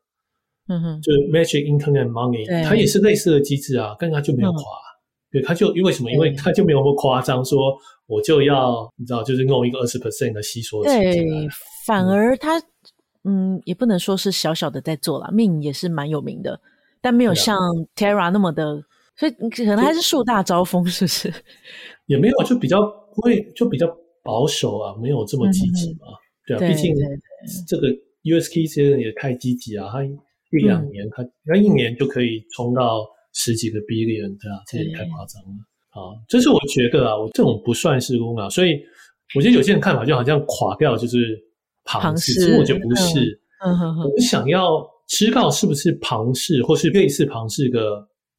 [0.69, 4.61] 嗯哼，就是 Magic Internet Money，它也是类似的机制啊，但它就没有垮，
[5.31, 6.13] 对，他就因为什么？
[6.13, 7.75] 因为他就没有那么夸张，说
[8.07, 11.49] 我就要你知道，就是弄一个二十 percent 的吸缩器，对，
[11.87, 12.61] 反而他
[13.25, 16.61] 嗯，也不能说是小小的在做啦，命也是蛮有名的。
[17.01, 17.57] 但没有像
[17.95, 18.83] Terra 那么的，啊、
[19.19, 21.33] 所以可能还是树大招风，是不是？
[22.07, 22.81] 也没有，就比较
[23.15, 23.87] 不会，就比较
[24.23, 26.07] 保守啊，没有这么积极嘛。
[26.07, 26.95] 嗯、对啊，对毕竟
[27.67, 27.89] 这个
[28.23, 33.05] UST 现在也太积极啊，他一两年，它它、嗯、一年就可以冲到
[33.35, 35.59] 十几个 billion，对啊，这也太夸张了。
[35.91, 38.81] 啊，这是我觉得啊，我这种不算是 Luna，所以
[39.35, 41.37] 我觉得有些人看法就好像垮掉就是
[41.85, 43.41] 庞氏，其实我觉得不是。
[43.65, 44.87] 嗯哼哼，我想要。
[45.09, 47.81] 知道是不是庞氏，或是类似庞氏的，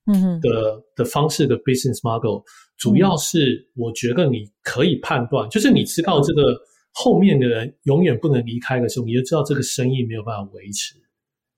[0.05, 2.41] 嗯的的方式的 business model，
[2.77, 6.57] 主要是我觉得你可以判断，嗯、就是你知道这个
[6.93, 10.95] 后面的人永远不能离开的时候，你就知道这个生意没有办法维持。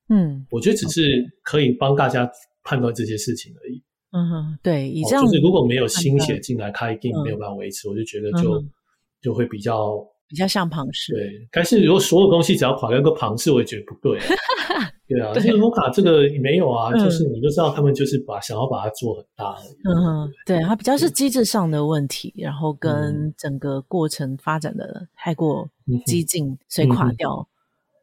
[0.10, 2.30] 嗯，我觉得只是可以帮大家
[2.64, 3.82] 判断这些事情而已。
[4.12, 7.88] 嗯哼，对，以这样、哦、就是如果没有新血进来，他一定没有办法维持。
[7.88, 8.70] 嗯、我就觉得就、嗯、
[9.22, 11.14] 就会比较比较像庞氏。
[11.14, 14.18] 对，但是如果所有东西只要垮掉个庞氏，我也觉得不对。
[15.10, 19.54] 对啊，就是卢卡这个没有啊，就是你就知道他们就是把想要把它做很大。
[19.84, 25.70] 嗯，对，它比较是机制上的问题，然后跟整个过程发展的太过
[26.06, 27.46] 激进，所以垮掉，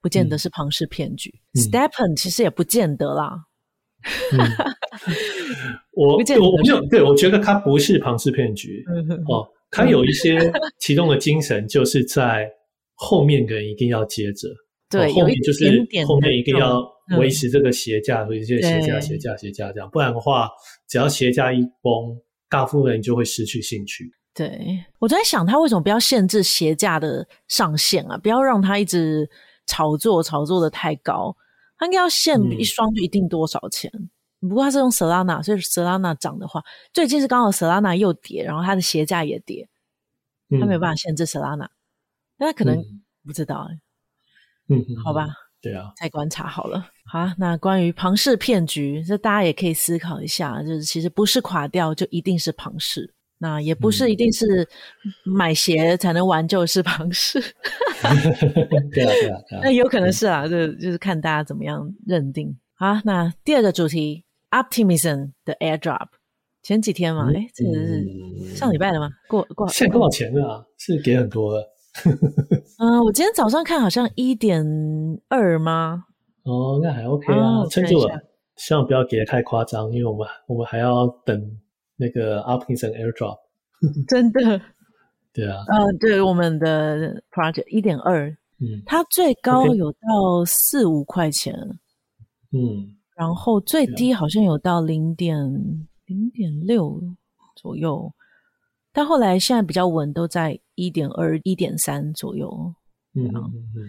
[0.02, 1.32] 不见得是庞氏骗局。
[1.54, 3.46] STEPN 其实也不见得啦。
[5.92, 6.24] 我我没
[6.68, 8.84] 有，对，我觉得它不是庞氏骗局。
[8.86, 12.48] 嗯哦，它有一些其中的精神，就是在
[12.94, 14.48] 后面的人一定要接着。
[14.90, 16.83] 对，后面就是后面一定要
[17.18, 20.48] 维持这个鞋架，维持这个鞋架、鞋架、鞋架这样，不然的话，
[20.88, 24.11] 只要鞋架一崩，大部分人就会失去兴趣。
[24.35, 28.16] 对，我在想，他为什么不要限制鞋架的上限啊？
[28.16, 29.28] 不要让他一直
[29.66, 31.37] 炒作，炒作的太高，
[31.76, 33.90] 他应该要限一双就一定多少钱。
[33.92, 34.09] 嗯、
[34.40, 39.68] 不过它是用 Solana，所以 Solana 涨的话，最近是刚好 Solana 又跌，然后它的鞋价也跌，
[40.61, 41.70] 它没有办法限制 Solana，、嗯、
[42.38, 43.68] 但他可能、嗯、不知道
[44.68, 45.29] 嗯，好吧，
[45.61, 46.87] 对啊，再观察好了。
[47.11, 54.68] 好，那关于庞氏骗局，这大家也可以思考一下，就是其实不是垮掉就一定是庞氏，那也不是一定是
[55.24, 57.40] 买鞋才能玩就是庞氏。
[58.92, 62.55] 对啊，对啊， 那有可能是啊，就就是看大家怎么样认定。
[62.74, 66.08] 好，那第二个主题，Optimism 的 Airdrop，
[66.62, 69.11] 前几天嘛，哎，这个是上礼拜的吗？
[69.28, 70.64] 过过，现在多少钱啊？
[70.78, 71.66] 是给很多的。
[72.78, 74.64] 嗯， 我今天早上看好像一点
[75.28, 76.04] 二吗？
[76.44, 78.20] 哦，那还 OK 啊，撑住了。
[78.56, 81.40] 希望不要给的太夸张，因为我们我们还要等
[81.96, 83.38] 那个 Optimism Airdrop。
[84.08, 84.61] 真的？
[85.32, 85.64] 对啊。
[85.68, 88.28] 嗯，对，我们的 project 一点二，
[88.61, 91.54] 嗯，它最高有到四五块钱，
[92.52, 95.37] 嗯，然后最低好像有到零点
[96.07, 97.02] 零点六
[97.57, 98.12] 左右。
[98.92, 102.48] 但后来现在比较稳，都在一点二、一点三左右。
[103.14, 103.88] 嗯嗯嗯，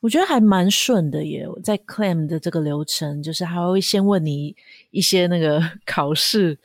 [0.00, 1.46] 我觉得还蛮顺的耶。
[1.64, 4.54] 在 claim 的这个流程，就是还会先问你
[4.90, 6.58] 一些那个 考试，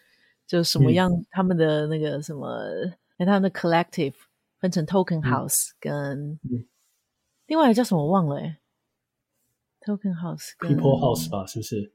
[0.45, 2.47] 就什么样、嗯、他们的那个什么，
[3.17, 4.13] 哎，他们的 collective
[4.59, 6.65] 分成 token house 跟、嗯、
[7.47, 8.57] 另外一个叫什么我忘了哎
[9.85, 11.91] ，token house 跟 people house 吧，是不是？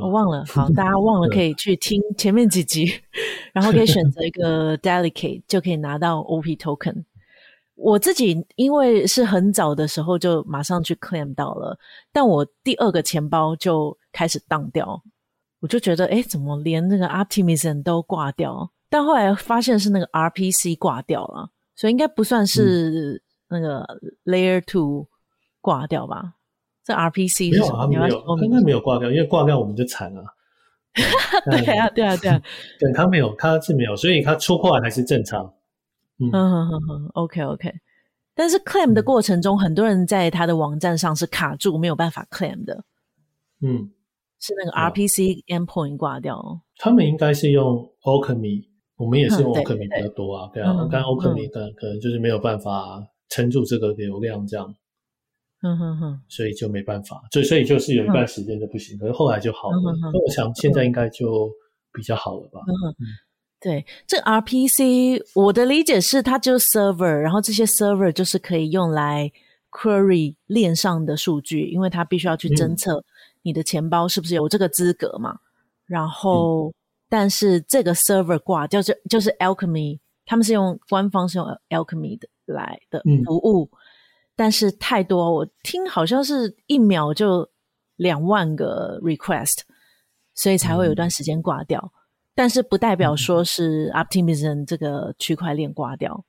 [0.00, 2.86] 我忘了，好，大家忘了可以去听前面几集，
[3.52, 7.04] 然后可以选择一个 delegate 就可以拿到 OP token。
[7.74, 11.76] 我自己因为是很早的时候就马上去 claim 到了，
[12.12, 15.02] 但我第二个钱包就开始当掉，
[15.58, 18.70] 我就觉得哎，怎么连那个 Optimism 都挂掉？
[18.88, 23.84] 但后来发现是那个 RPC 挂掉了，所以应该不算是那个
[24.26, 25.08] Layer Two
[25.60, 26.34] 挂掉吧？
[26.84, 30.24] 这 RPC 没有啊，没有，应该没有挂掉，因为挂掉我们就惨了。
[30.94, 32.42] 对啊，对啊，对啊，
[32.78, 35.44] 对，他没有，他是没有，所以他出货还是正常。
[36.18, 37.72] 嗯嗯嗯嗯，OK OK。
[38.34, 42.84] 但是 claim 的过程中，很多人在他的网站上是卡住，没有办法 claim 的。
[43.60, 43.90] 嗯，
[44.40, 46.60] 是那个 RPC endpoint 挂掉。
[46.76, 48.64] 他们应该是用 Alchemy，
[48.96, 50.50] 我们也是用 Alchemy 比较多啊。
[50.52, 54.74] 对啊，但 Alchemy 可能可能就是没有办法撑住这个流量这样。
[55.62, 59.76] 嗯哼哼，所以就没办法，所以所以就是有一段时间就不行，可是后来就好了。
[60.12, 61.48] 那我想现在应该就
[61.92, 62.60] 比较好了吧。
[62.66, 62.74] 嗯，
[63.60, 69.30] 对，这 RPC 我的理解是它就是 server，然后这些 server 就是可以用来
[69.70, 73.04] query 链上的数据，因为它必须要去侦测
[73.42, 75.38] 你的钱包是不是有这个资格嘛。
[75.86, 76.72] 然后，
[77.08, 83.70] 但是这个 server 挂就是就是 Alchemy，他们是用官方是用 Alchemy 的来的服务。
[84.34, 87.48] 但是太多，我听好像是一秒就
[87.96, 89.60] 两万个 request，
[90.34, 91.78] 所以才会有一段时间挂掉。
[91.84, 91.90] 嗯、
[92.34, 96.24] 但是不代表说是 Optimism 这个区块链挂掉，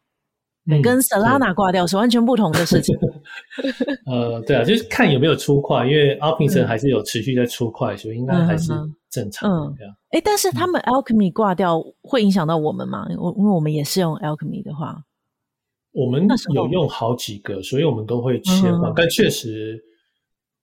[0.70, 2.94] 嗯、跟 Solana 挂掉是完全不同的事情。
[4.06, 8.74] 呃，对啊，就是看有没有出块，因为 Optimism 还是有持续在出块，嗯、所以应该还是
[9.10, 9.86] 正常的。
[9.86, 13.08] 嗯，哎、嗯，但是他们 Alchemy 挂掉会影响到我们吗？
[13.18, 15.02] 我因为我们也是用 Alchemy 的话。
[15.94, 18.92] 我们有用好几个，所以我们都会切换。
[18.92, 19.80] 嗯、但确实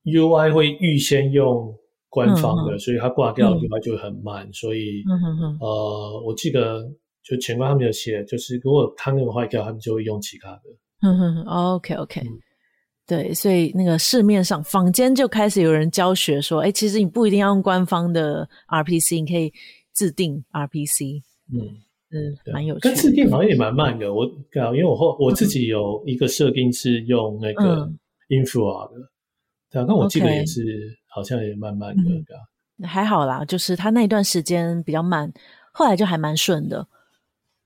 [0.04, 1.72] ，UI 会预先用
[2.08, 4.46] 官方的，嗯、所以它挂掉 UI 就很慢。
[4.48, 6.82] 嗯、所以，嗯、哼哼呃，我记得
[7.22, 10.62] 就前端他们有写，就是如果他那个坏掉，他们就会用其他的。
[11.02, 12.26] 嗯哼哼，OK OK，、嗯、
[13.06, 19.52] 对，所以那个市面上坊间就开始有人教学说，哎，其实你不一定要用官方的 RPC，你可以
[19.92, 21.22] 自定 RPC。
[21.52, 21.89] 嗯。
[22.12, 22.90] 嗯，蛮有趣的。
[22.90, 24.12] 跟设定好像也蛮慢的。
[24.12, 27.90] 我对啊，因为我后我自己有一个设定是用那个
[28.28, 28.98] Infura 的，
[29.70, 30.62] 对啊，但我记得也是
[31.08, 32.88] 好像也慢慢的，对啊。
[32.88, 35.32] 还好啦，就是他那一段时间比较慢，
[35.72, 36.86] 后来就还蛮顺的。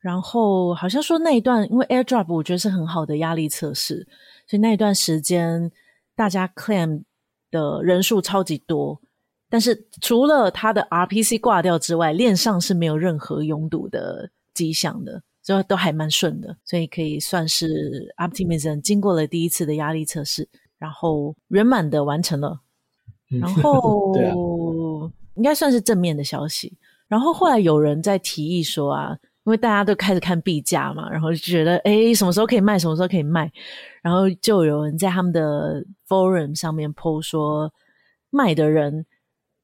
[0.00, 4.06] 然后好像说那一段，因为 AirDrop 我觉得是很好的压力测试，
[4.46, 5.72] 所以那一段时间
[6.14, 7.04] 大家 claim
[7.50, 9.00] 的人数超级多。
[9.48, 22.60] 但是除了他的 RPC 挂掉之外，链上是没有任何拥堵的迹象的，所以都还蛮顺的，所以可以算是 Optimism 经过了第一次的压力测试，然后圆满的完成了，
[23.28, 26.76] 然 后啊，应该算是正面的消息。
[27.08, 33.52] 然后后来有人在提议说啊，因为大家都开始看币价嘛，然后就觉得哎，什么时候可以卖，什么时候可以卖，
[34.02, 37.72] 然后就有人在他们的 Forum 上面 po 说，
[38.30, 39.04] 卖的人。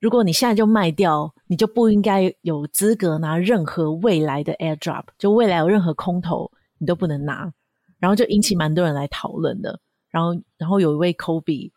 [0.00, 7.52] 如果你现在就卖掉，你就不应该有资格拿任何未来的 airdrop，就未来有任何空投，你都不能拿。
[7.98, 9.78] 然后就引起蛮多人来讨论的。
[10.08, 11.70] 然后，然后有一位 Kobe，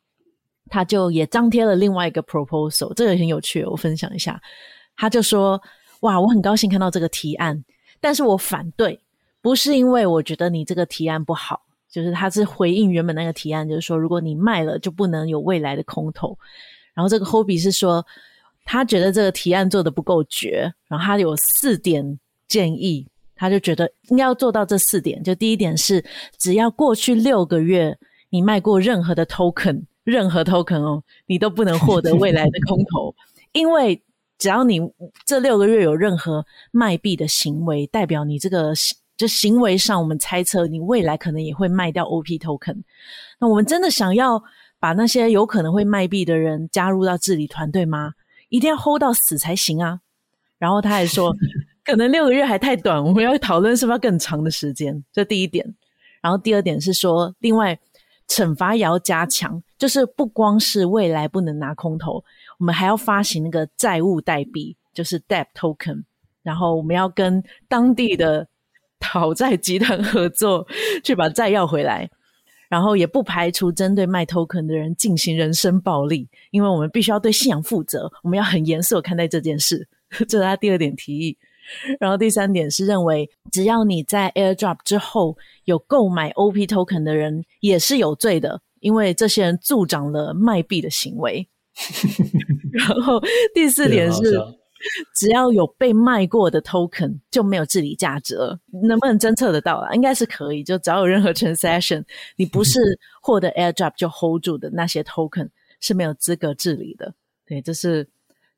[0.69, 4.41] 他就也张贴了另外一个 proposal，这个很有趣，我分享一下。
[4.95, 5.61] 他就说
[5.99, 7.61] ：“哇，我很高兴看到这个提案，
[7.99, 8.97] 但是我反对，
[9.41, 16.37] 不是因为我觉得你这个提案不好，就是他是回应原本那个提案，就是说如果你卖了，就不能有未来的空投。”
[16.93, 18.05] 然后这个 Hobby 是说，
[18.65, 25.23] 他觉得这个提案做得不够绝，然后他有四点建议，他就觉得应该要做到这四点。
[25.23, 26.03] 就第一点是，
[26.37, 27.97] 只要过去六个月
[28.29, 33.13] 你卖过任何的 token，任何 token 哦，你都不能获得未来的空投，
[33.53, 33.99] 因为
[34.37, 34.79] 只要你
[35.25, 38.71] 这六个月有任何卖币的行为，代表你这个
[39.17, 42.83] 就行为上，我们猜测你未来可能也会卖掉 OP token。
[43.39, 44.43] 那我们真的想要。
[44.83, 48.11] 把那些有可能会卖币的人加入到治理团队吗？
[48.49, 50.01] 一定要 hold 到死才行啊！
[50.57, 51.33] 然后他还说，
[51.85, 55.01] 可能六个月还太短，我们要讨论是不是要更长的时间。
[55.13, 55.65] 这第一点。
[56.21, 57.79] 然后第二点是说，另外
[58.27, 62.21] 惩罚也要加强，就是不光是未来不能拿空投，
[62.59, 66.03] 我们还要发行那个债务代币，就是 debt token。
[66.41, 68.45] 然后我们要跟当地的
[68.99, 70.67] 讨债集团合作，
[71.05, 72.09] 去把债要回来。
[72.73, 79.87] 然后也不排除针对卖 token 的人进行人身暴力，因为我们必须要对信仰负责，我们要很严肃看待这件事。
[80.27, 81.37] 这是他第二点提议。
[81.99, 91.47] 然后第三点是认为，只要你在 airdrop 之后有购买 OP token 的人，也是有罪的，因为这些人助长了卖币的行为。
[92.73, 93.21] 然后
[93.53, 94.41] 第四点是。
[95.15, 99.93] 只要有被卖过的 token 就没有治理价值了，能不能侦测得到啊？
[99.93, 102.03] 应该是可以，就只要有任何 transaction，
[102.35, 102.79] 你不是
[103.21, 107.13] 获得 airdrop 就 hold 住的那些 token 是没有资格治理的。
[107.45, 108.07] 对，这是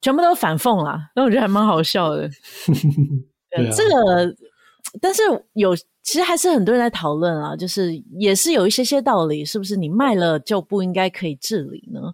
[0.01, 1.11] 全部都反讽啦。
[1.15, 2.29] 那我觉得还蛮好笑的。
[3.51, 4.35] 对，这个，
[4.99, 5.21] 但是
[5.53, 12.13] 有其实还是很多人在讨论啊，就是也是有一些些道理，是不是你卖了就不应该可以治理呢？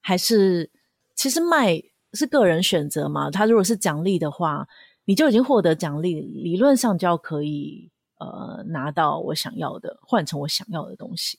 [0.00, 0.70] 还是
[1.14, 1.82] 其实卖？
[2.14, 3.30] 是个人选择嘛？
[3.30, 4.66] 他如果是奖励的话，
[5.04, 11.38] 你就已经获得奖励，理论上就要可以呃拿到我想要的，换成我想要的东西。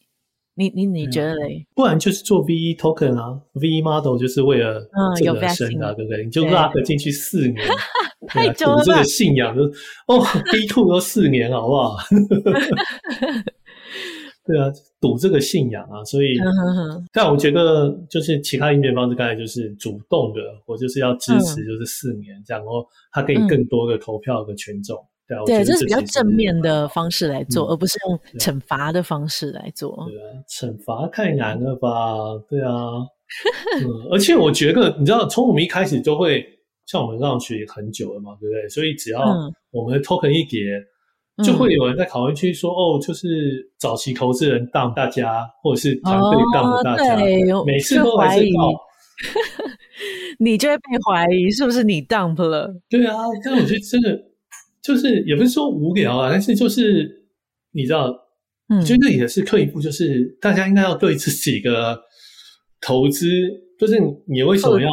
[0.55, 1.65] 你你你觉得嘞？
[1.73, 4.81] 不然就是做 VE token 啊，VE model 就是为了
[5.15, 6.25] 这个生的，对不对？
[6.25, 7.65] 你就 lock 进去四年，
[8.27, 8.83] 太久了。
[8.83, 9.63] 这个信仰就
[10.07, 10.19] 哦，
[10.51, 11.95] B two 都四年，好不好？
[14.49, 14.65] 对啊，
[14.99, 16.35] 赌这个信仰啊，所以，
[17.13, 24.97] 但我觉得就是其他应变方式，刚才就是主动的，我就是要支持，就是四年这样，然后他给你更多的投票的权重。
[25.45, 29.95] 对，这是比较正面的方式来做，而不是用惩罚的方式来做。
[30.09, 32.35] 对啊，惩罚太难了吧？
[32.49, 32.73] 对啊，
[33.83, 36.43] 嗯，而且我觉得，你知道，从我们一开始就会
[36.87, 38.67] 像我们上去很久了嘛，对不对？
[38.69, 39.21] 所以只要
[39.69, 40.63] 我们的 token 一叠，
[41.43, 47.15] 就会有人在讨论区说，哦，就是早期投资人当大家，或者是团队当大家，
[47.65, 48.51] 每次都怀疑，
[50.39, 52.73] 你就会被怀疑是不是你 dump 了？
[52.89, 54.25] 对啊，但我觉得真的。
[54.81, 57.27] 就是也不是说无聊啊，但是就是
[57.73, 58.09] 你知道，
[58.69, 61.99] 嗯，就这也是退一步，就是大家应该要对自己的
[62.79, 63.27] 投资，
[63.77, 64.89] 就是你为什么要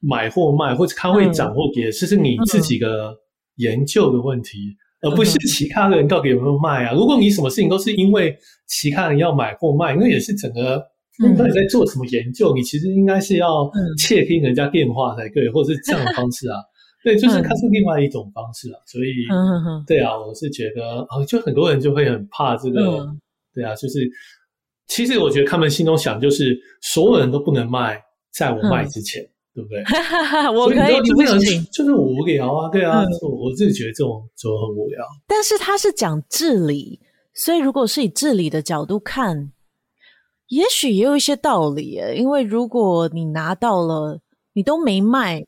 [0.00, 3.14] 买或卖，或者它会涨或跌，这是你自己的
[3.54, 6.92] 研究的问题，而不是其他的人到底有没有卖啊。
[6.92, 8.36] 如果你什么事情都是因为
[8.66, 10.78] 其他人要买或卖，那也是整个
[11.36, 12.54] 到底在做什么研究？
[12.54, 16.56] 你其实应该是要窃听人家电话才对，或者是这样的方式啊。
[17.02, 23.18] 对，就是它是另外一种方式啊，嗯、所以，嗯、对啊，我是觉得啊，就很多人就会很怕这个，嗯、
[23.54, 24.06] 对啊，就是
[24.86, 27.98] 其实我觉得他们心中想就是所有人都不能卖，
[28.34, 29.82] 在我卖之前，嗯、对不对？
[30.56, 35.04] 我可以不行，就是无聊啊，对啊，嗯、我自己觉得这种就很无聊。
[35.26, 37.00] 但是他是讲治理，
[37.34, 39.52] 所以如果是以治理的角度看，
[40.48, 44.20] 也许也有一些道理耶，因为如果你拿到了，
[44.52, 45.46] 你都没卖。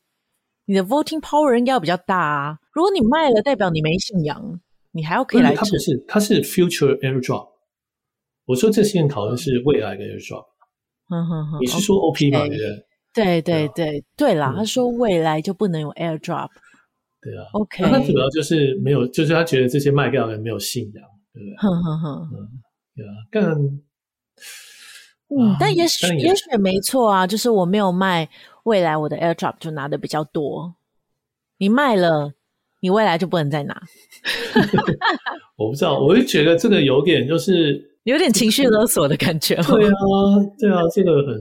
[0.65, 2.57] 你的 voting power 应该要比较大啊！
[2.71, 4.61] 如果你卖了，代表你没信仰，
[4.93, 5.53] 你还要可以来。
[5.53, 7.49] 它不是，它是 future airdrop。
[8.45, 10.05] 我说这些人讨论是未来的
[11.09, 12.47] 哼哼，你是说 OP 吗？
[12.47, 12.85] 对不对？
[13.13, 16.49] 对对对对啦，他说未来就不能有 airdrop。
[17.21, 17.83] 对啊，OK。
[17.83, 21.55] 他主要就是没有，就是他觉得这些卖掉的人没有信仰，对不对？
[21.57, 22.49] 哼哼哼，嗯，
[22.95, 23.43] 对啊，但
[25.29, 28.29] 嗯，但也许也许没错啊，就是我没有卖。
[28.63, 30.73] 未来我的 airdrop 就拿的比较多，
[31.57, 32.33] 你卖了，
[32.79, 33.81] 你未来就不能再拿。
[35.57, 39.55] 我不知道，我就觉得这个有点就是有点情绪勒索的感觉。
[39.55, 39.91] 对啊，
[40.59, 41.35] 对啊，这个很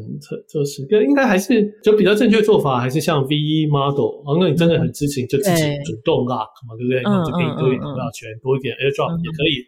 [0.49, 4.23] 就是，应该还是就比较正确做法，还是像 VE model。
[4.25, 7.03] 啊，那你真的很知情，就自己主动 lock 嘛，对不对？
[7.03, 9.65] 那就给你多一点投票权，多一点 airdrop 也可以。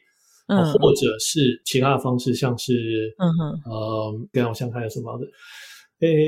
[0.47, 2.75] 嗯，或者是其他的方式，像是
[3.19, 5.27] 嗯哼，呃，跟我想看有什么方式。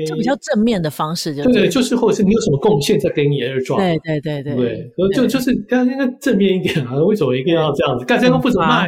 [0.07, 3.77] 就比较正面的方式，就对，就是或者是你有什么贡献，再给你 airdrop。
[3.77, 8.03] 对对对对对，就就是刚刚应该正面一点啊，为什么一定要这样子？
[8.05, 8.87] 大家都不怎么卖，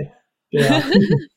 [0.49, 0.81] 对啊，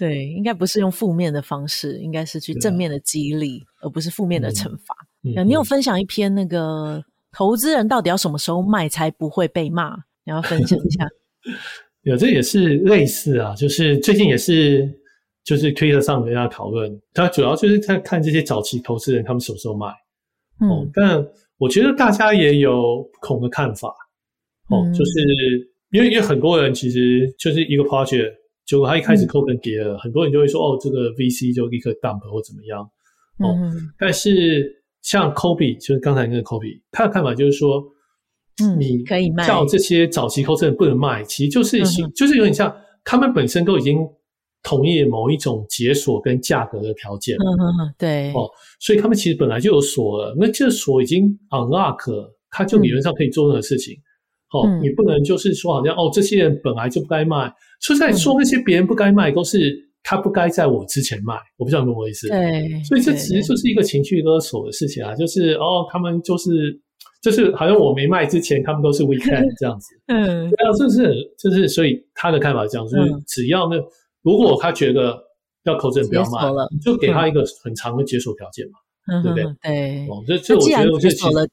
[0.00, 4.96] 对，应该不是用负面的方式，应该是去正面的激励，而不是负面的惩罚。
[5.44, 9.94] 你有分享一篇那个投资人到底要什么时候卖才不会被骂？
[10.24, 11.06] 你要分享一下？
[12.02, 14.96] 有，这也是类似啊，就是最近也是。
[15.42, 19.86] 就是推特上跟大家讨论，它主要就是在看这些早期投资人他们什么时候卖，
[20.60, 23.88] 嗯、哦，但我觉得大家也有不同的看法，
[24.68, 25.10] 哦，嗯、就是
[25.92, 28.30] 因为因为很多人其实就是一个 project，
[28.70, 32.82] 结果他一开始 token 给了，嗯、很多人就会说哦，这个 VC 就立刻 dump 或怎么样，
[33.38, 34.70] 哦，嗯、但是
[35.02, 37.82] 像 Kobe 就是刚才那个 Kobe，他的看法就是说，
[38.62, 42.72] 嗯，你可以卖，叫这些早期投资人不能卖，其实就是、嗯、就是有点像
[43.04, 43.98] 他们本身都已经。
[44.62, 48.46] 同意某一种解锁跟价格的条件，嗯嗯对，哦，
[48.78, 54.04] 所以他们其实本来就有锁了，那这锁已经 unlock 了，它就理论上可以做任何事情，嗯、
[54.52, 66.78] 哦，你不能就是说好像哦，这些人本来就不该卖，说在说那些别人不该卖，都是他不该在我之前卖，我不知道你懂我意思，对，所以这其实就是一个情绪勒索的事情啊，就是哦，他们就是
[67.22, 73.76] 就是好像我没卖之前，他们都是 weekend 这样子，嗯，对啊，就是就是，所以他的看法是这样，就是只要那。
[74.22, 75.18] 如果他觉得
[75.64, 76.40] 要口证不要卖，
[76.70, 78.72] 你就给他一个很长的解锁条件嘛，
[79.06, 79.44] 嗯、对不对？
[79.62, 81.48] 对，哦，这这我觉得解锁了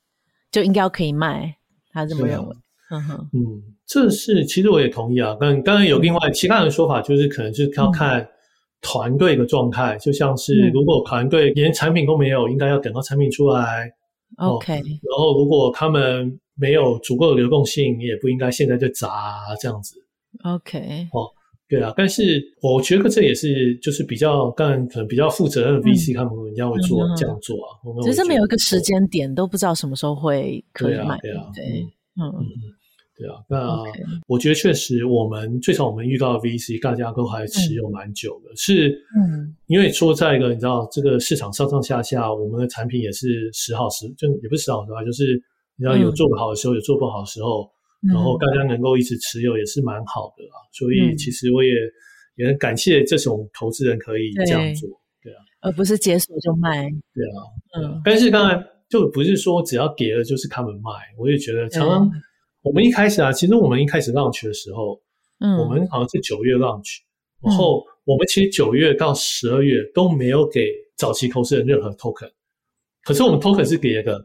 [0.52, 1.56] 就应该要可以卖，
[1.93, 2.54] 他这么认为。
[2.90, 5.36] 嗯哼，嗯，这是其实我也同意啊。
[5.40, 8.28] 但当然有另外其他人的说法，就是可能就是要看
[8.82, 13.92] 团队的状态，嗯、就像是如果团队连产品都没有，应该要等到产品出来。
[14.38, 19.96] OK，然后如果他们没有足够的流动性，你也不应该现在就砸这样子。
[20.44, 21.28] OK，哦。
[21.70, 27.76] 对啊，但是我觉得这也是就是比较，当然可能比较负责任的 VC，他们人家会做这样做啊。
[28.04, 31.18] 只是没有一个时间点，都不知道什么时候会可以买。
[31.20, 31.66] 对啊，对啊，对，
[32.16, 32.46] 嗯嗯。
[33.18, 33.84] 对啊，那
[34.28, 45.34] 我觉得确实，我们最少我们遇到的 VC，大家都还持有蛮久的，嗯、是，嗯，因为说在一个你知道这个市场上上下下，我们的产品也是时好时，就也不是时好的话，就是
[45.78, 47.68] 你知道有做不好的时候，嗯、有做不好的时候，
[48.07, 50.61] 然后大家能够一直持有也是蛮好的啊。
[50.72, 54.88] 所以其实我也、嗯、也很感谢这种投资人可以这样做，
[55.24, 56.84] 对，对啊，而不是解锁就卖，
[57.15, 57.41] 对啊，
[57.82, 58.01] 嗯。
[58.05, 62.11] 但是当然就不是说只要给了就是他们卖，我也觉得常常。
[62.68, 64.99] 我们一开始啊，其实我们一开始 launch 的时候，
[65.39, 66.97] 嗯，我们好像是九月 launch，
[67.41, 72.30] 然后我们其实九月到十二月都没有给早期投资人任何 token，
[73.03, 74.22] 可是我们 token 是给一个，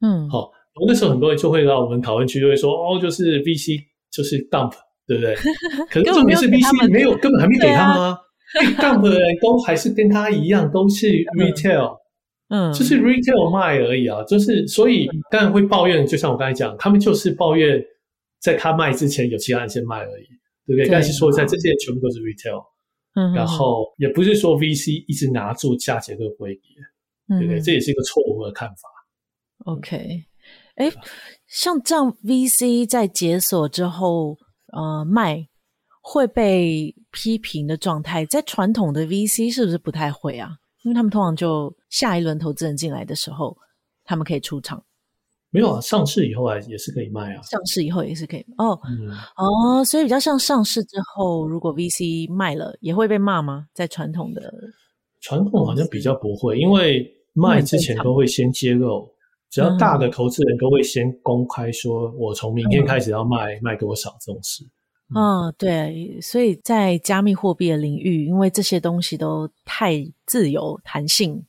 [0.00, 0.50] 嗯，好，
[0.88, 3.80] 那时候很多人就会到我们讨论区就会说，哦，就是 VC
[4.10, 4.72] 就是 dump，
[5.06, 5.36] 对不对？
[5.88, 8.18] 可是重点是 VC 没有，根本还没给他们啊
[8.78, 11.06] ，dump 的人都还是跟他一样，都是
[11.38, 11.92] retail。
[11.92, 11.98] 嗯，
[12.72, 17.82] 就是 retail 卖而已啊，就是所以当然会抱怨，就像我刚才讲，他们就是抱怨
[18.40, 20.26] 在他卖之前有其他人先卖而已，
[20.66, 20.84] 对不对？
[20.84, 22.62] 对，但是说在这些全部都是 retail，
[23.16, 26.62] 嗯，然后也不是说 VC 一直拿住价钱都不会跌，
[27.28, 27.60] 嗯，对不对？
[27.60, 28.88] 这也是一个错误的看法。
[29.64, 30.24] OK，
[30.76, 30.92] 哎，
[31.48, 34.36] 像这样 VC 在解锁之后，
[34.72, 35.48] 呃，卖
[36.00, 40.50] 会被批评的状态，在传统的 VC 是不是不太会啊？
[40.84, 43.56] 因为他们通常就下一轮投资人进来的时候，
[44.04, 44.84] 他们可以出场。
[45.48, 47.40] 没有啊，上市以后啊也是可以卖啊。
[47.40, 53.66] 上市以后也是可以哦、嗯、哦，所以比较像上市之后，如果 VC 卖了，也会被骂吗？
[53.72, 54.52] 在传统的
[55.22, 59.08] 传统好像比较不会，因为卖之前都会先揭露，
[59.48, 64.62] 只要大的投资人都会先公开说，我从明天开始要卖、嗯、卖多少这种事。
[65.14, 69.94] 嗯、哦，对，所以在加密货币的领域，因为这些东西都太
[70.26, 71.42] 自由弹性，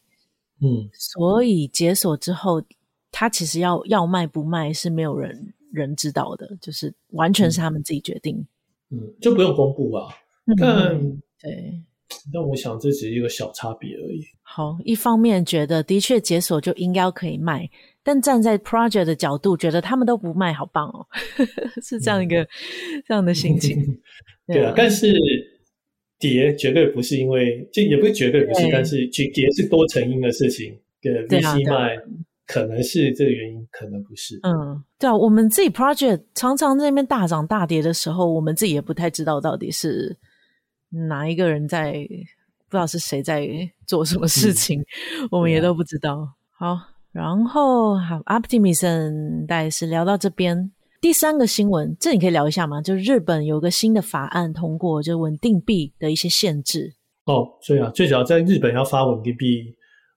[0.61, 2.63] 嗯，所以解锁之后，
[3.11, 8.47] 他其实要要卖不卖是没有人人知道的，就是完全是他们自己决定，
[8.89, 10.09] 嗯，就不用公布吧。
[10.57, 11.81] 但、嗯、对，
[12.33, 14.23] 但我想这只是一个小差别而已。
[14.41, 17.69] 好，一方面觉得的确解锁就应该可以卖。
[18.01, 21.05] 但站在 project 的角度，觉得他们都不卖，好棒哦，
[21.83, 22.47] 是这样一个、嗯、
[23.05, 23.99] 这样的心情。
[24.47, 25.13] 对啊，但是
[26.19, 30.77] 跌绝对不是因为，就也不是绝对不是，但是去跌是多成因的事情。
[31.01, 31.95] 对，VC 卖
[32.45, 34.39] 可能是这个原因，可能不是。
[34.43, 40.17] 嗯，对啊，我们自己 project 常常在那边大涨大跌的时候，我们自己也不太知道到底是
[40.89, 41.93] 哪一个人在，
[42.69, 43.47] 不知道是谁在
[43.85, 46.33] 做什么事情，嗯、 我们也都不知道。
[46.51, 46.77] 好。
[47.13, 50.71] 然后好，Optimism 大概是聊到这边。
[50.99, 52.81] 第三个新闻，这你可以聊一下吗？
[52.81, 56.93] 就是日本有个新的法案通过，就是稳定币的一些限制。
[57.25, 59.63] 哦，所以啊，最主要在日本要发稳定币，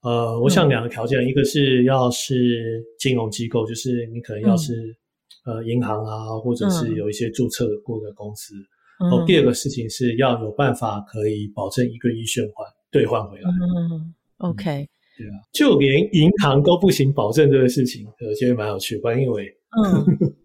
[0.03, 4.97] 呃，我想两个条件，嗯、一个是要是金融机构，就是你可能要是、
[5.45, 8.55] 嗯、呃银行啊，或者是有一些注册过的公司。
[8.99, 13.51] 然后、嗯、第二个事情是要有办法可以保证一个亿循环兑换回来。
[13.51, 14.89] 嗯，OK。
[15.19, 19.21] 对啊，就连银行都不行保证这个事情，我觉得蛮有趣的。
[19.21, 19.47] 因为，
[19.85, 20.19] 嗯，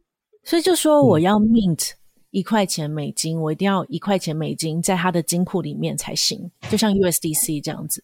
[0.46, 1.92] 所以就说我要 mint
[2.30, 8.04] 一块钱美金，嗯、我一定要一块钱美金在他的金库里面才行，就像 USDC 这样子。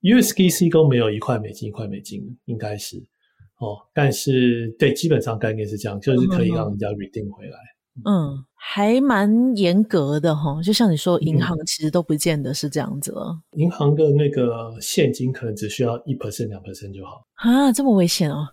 [0.00, 2.96] USDC 都没有一块美金一块美金，应该是。
[3.58, 7.58] 哦，但是对，基本上概念是这样，就是可以让人家 redeem 回来。
[8.04, 13.38] 嗯，还蛮严格的哈，就像你说，银行其实都不见得是这样子了。
[13.52, 17.26] 银行的那个现金可能只需要一 percent 两 percent 就好。
[17.34, 18.48] 啊，这么危险哦，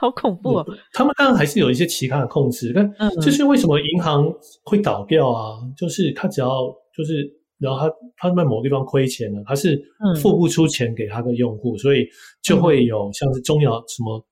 [0.00, 0.66] 好恐怖哦。
[0.92, 2.90] 他们当然还是有一些其他的控制，但
[3.20, 4.32] 就是为什么银行
[4.64, 5.60] 会倒掉啊？
[5.76, 6.48] 就是他只要
[6.96, 9.80] 就是，然后他他在某个地方亏钱了，他是
[10.20, 12.08] 付不出钱给他的用户，所以
[12.42, 14.26] 就会有像是中药什么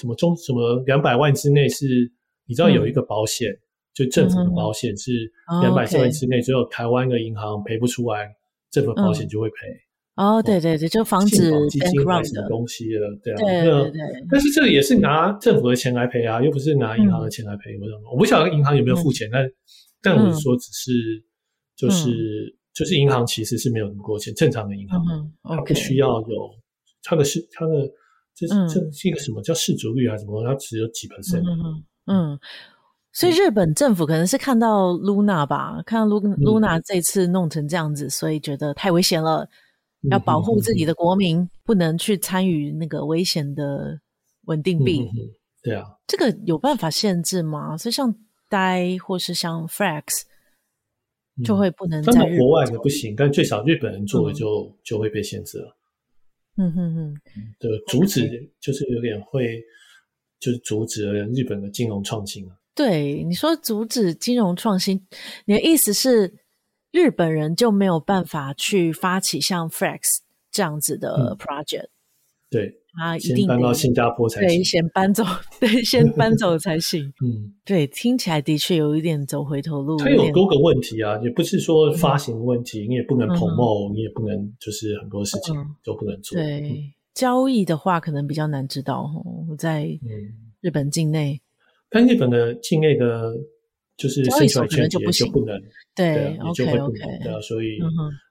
[0.00, 2.10] 什么中什么两百万之内是。
[2.46, 3.62] 你知道有一个保险，嗯、
[3.94, 5.12] 就政府的保险是
[5.62, 8.28] 两百万之内，只有台湾的银行赔不出来，
[8.72, 9.56] 政府保险就会赔。
[10.20, 13.36] 哦，对对对，就防止基金还是东西了，对啊。
[13.38, 14.00] 对对对。
[14.30, 17.70] 但是这个也是拿政府的钱来赔啊，又不是拿银行的钱来赔。
[17.80, 19.50] 我我不晓得银行有没有付钱，但
[20.02, 20.92] 但我是说，只是
[21.74, 25.02] 就是就是银行其实是没有那么多钱，正常的银行
[25.42, 26.50] 它不需要有
[27.02, 27.72] 它的市它的
[28.34, 31.42] 这这是一个什么叫市足率啊什么，它只有几 percent。
[32.06, 32.38] 嗯，
[33.12, 39.48] 所以日本政府可能是看到 Luna 吧，看到 Luna 这次弄成这样子，嗯、所以觉得太危险了，
[40.08, 44.00] 要保护自己的国民，不能去参与那个危险的
[44.46, 45.00] 稳定币。
[45.00, 45.10] 嗯、
[45.62, 47.76] 对啊，这个有办法限制吗？
[47.76, 48.14] 所以像
[48.48, 50.22] DAI 或是像 Frax
[51.44, 52.12] 就会不能在。
[52.12, 55.76] 在国外的不行，但最少日本人做的就、嗯、就会被限制了。
[56.56, 57.14] 嗯哼哼，
[57.58, 59.62] 对，阻止就是有点会。
[60.40, 62.56] 就是阻止了日本的金融创新啊！
[62.74, 64.98] 对，你说阻止金融创新，
[65.44, 66.32] 你的意思是
[66.90, 70.18] 日本人就没有办法去发起像 Flex
[70.50, 71.90] 这样子的 project？、嗯、
[72.50, 75.24] 对，他一定搬到新加坡才行，对，先搬走，
[75.60, 77.12] 对，先搬走才行。
[77.24, 79.96] 嗯，对，听起来的确有一点走回头路。
[79.98, 86.36] 它有多个问题啊，也不是说发行问题，嗯、你也不能 promote，、嗯、你也不能就是很多事情都不能做。
[86.36, 86.76] 对，嗯、
[87.14, 89.86] 交易的话可能比较难知道哦，我在
[90.60, 91.40] 日本境内。
[91.88, 93.32] 但日本的境内的，
[94.00, 95.60] 就是生出来券就不能，
[95.94, 96.90] 对，就会不
[97.22, 97.78] 能.所以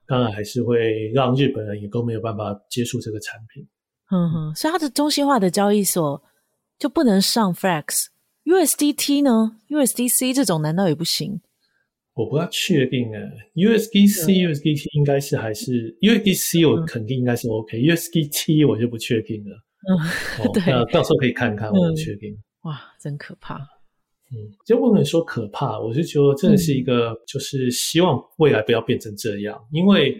[0.06, 3.64] 当然还是会让日本人也都没有办法接触这个产品。
[4.10, 6.20] 嗯哼，所以它的中心化的交易所
[6.76, 11.40] 就不能上 Flex，USDT 呢？USDC 这种难道也不行？
[12.14, 13.22] 我不太确定啊
[13.54, 19.56] ，USDC、USDT 应该是还是 USDC，我肯定应该是 OK，USDT 我就不确定了。
[19.88, 22.36] 嗯， 对，那到时候可以看看，我不确定。
[22.62, 23.56] 哇，真可怕！
[24.32, 30.16] 嗯，就不能说可怕，我是觉得真的是一个，就是希望未来不要变成这样，嗯、因为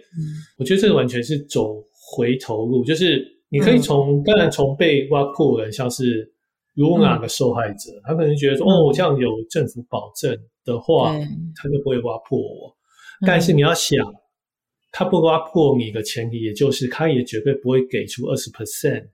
[0.57, 2.83] 我觉得这个完全是走回头路。
[2.83, 6.29] 就是你可以从，嗯、当然从被挖破的人，像是
[6.73, 12.75] 如果哪个受害者，嗯、他可能觉得说，嗯、哦，这样有政府保证的话，嗯、他就不会挖破我。
[13.21, 13.97] 嗯、但是你要想，
[14.91, 19.07] 他不挖破你的前提，也就是他也绝对不会给出二十 percent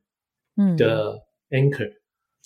[0.76, 1.14] 的
[1.52, 1.88] anchor。
[1.88, 1.93] 嗯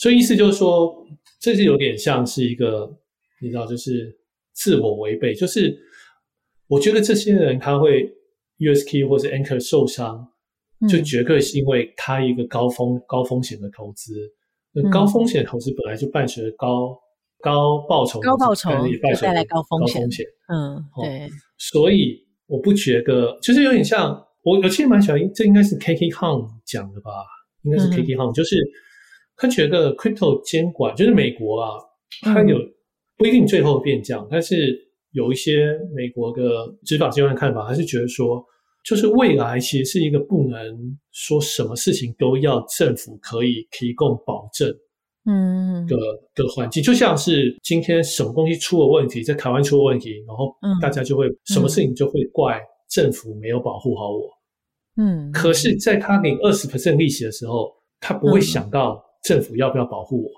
[0.02, 1.06] 所以意思就是说，
[1.40, 2.92] 这是有点像是一个，
[3.40, 4.18] 你知道，就是
[4.52, 5.32] 自我违背。
[5.32, 5.78] 就是
[6.66, 8.12] 我觉得这些人他会
[8.58, 10.28] USK 或者 Anchor 受伤，
[10.90, 14.16] 就绝对是因为他一个高风高风险的投资。
[14.72, 16.98] 那高风险的投资本来就伴随着高
[17.40, 20.02] 高报酬，高报酬也伴随来高风险。
[20.48, 21.30] 嗯，对。
[21.60, 27.12] 所以我不觉得，就是有点像我，我其实蛮喜欢，这应该是 KK Hong 讲的吧？
[27.62, 28.58] 应该是 KK Hong，就是。
[29.42, 31.72] 他觉得 crypto 监管就是美国啊，
[32.22, 32.60] 它有
[33.18, 34.78] 不一定最后变这样，但是
[35.14, 36.44] 有一些美国的
[36.86, 38.46] 执法机关的看法，还是觉得说，
[38.86, 44.70] 就是未来其实是一个不能说什么事情都要政府可以提供保证，
[45.26, 45.88] 嗯。
[45.88, 45.98] 的
[46.36, 52.62] 的环境，就像是今天什么东西出了问题，在台湾出了问题，然后大家就会什么事情就会怪
[52.92, 54.30] 政府没有保护好我，
[55.02, 59.04] 嗯，可是在他领二十 percent 利息的时候，他不会想到。
[59.24, 60.30] 政府要不要保护我？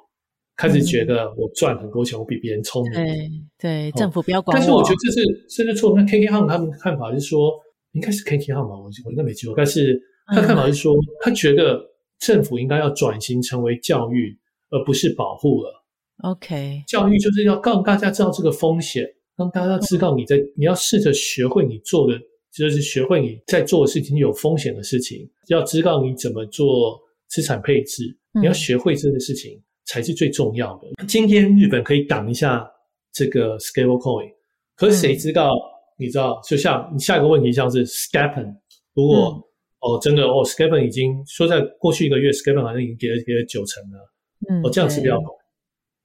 [0.55, 2.93] 开始觉得我赚很多钱，我比别人聪明。
[2.93, 4.59] 对对，政府不要管我。
[4.59, 5.95] 但是我觉得这是甚至错。
[5.97, 7.51] 那 KK Hong 他们看法是说，
[7.93, 8.75] 应该是 KK Hong 吧？
[8.77, 9.53] 我我应该没记错。
[9.57, 11.83] 但是他看法是说，他觉得
[12.19, 14.37] 政府应该要转型成为教育，
[14.69, 15.83] 而不是保护了。
[16.21, 19.03] OK，教育就是要告诉大家知道这个风险，
[19.35, 22.15] 让大家知道你在你要试着学会你做的，
[22.53, 28.15] 就是学会你在做的事情有风险的事情，要知道你怎么做资产配置。
[28.39, 30.87] 你要学会这件事情才是最重要的。
[30.99, 32.69] 嗯、今天日本可以挡一下
[33.11, 34.31] 这个 Stablecoin，
[34.75, 35.49] 可是谁知道？
[35.49, 35.61] 嗯、
[35.99, 38.55] 你知道，就像你下一个问题，像是 SCAPN，
[38.93, 39.43] 如果、嗯、
[39.81, 44.11] 哦真的哦 SCAPN 已经说在过去一个月 SCAPN 好像已经跌了跌了九成了，
[44.49, 45.29] 嗯，哦这样是不是要管？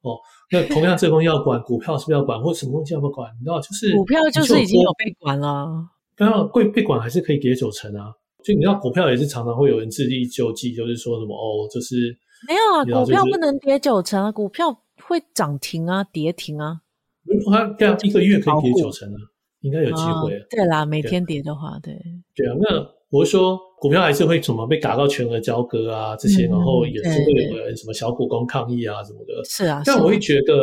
[0.02, 0.16] 哦，
[0.52, 3.32] 那同样这东西要管，股票是不是要管，或什么东西要不要管？
[3.40, 5.66] 你知道，就是股票就是已经有被管了，
[6.14, 8.12] 当然被被管还是可以跌九成啊。
[8.44, 12.16] 就你知道，股票也是常常会有人自力救济，就是说什么哦，就是
[12.46, 14.72] 没有啊，股票不能跌九成啊，股票
[15.02, 16.80] 会涨停啊，跌停啊。
[17.24, 19.18] 如果它这样一个月可以跌九成啊，
[19.60, 20.46] 应该有机会啊。
[20.48, 21.92] 对啦，每天跌的话，对。
[22.34, 26.16] 对啊，那我是说，股票还是会怎么被打到全额交割啊？
[26.16, 29.44] 这些，然后也是会有人什么小股东抗议啊什么的。
[29.44, 30.54] 是啊，但我会觉得，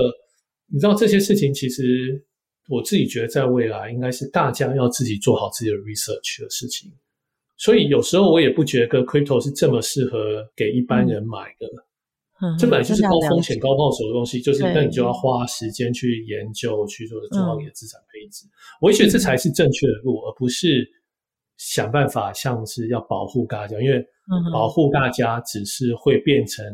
[0.73, 2.23] 你知道这些事情，其实
[2.69, 6.89] 我自己觉得，在未来应该是大家要自己做好自己的 research 的事情。
[7.57, 11.67] 所以有时候我也不觉得 crypto 是这么适合给一般人买的，
[12.41, 18.45] 嗯，这本来就是高风险高报酬的东西，就是那你就要花时间去研究，去做做好你的资产配置。
[18.81, 20.85] 我觉得这才是正确的路，而不是
[21.57, 24.05] 想办法像是要保护大家，因为
[24.51, 26.65] 保护大家只是会变成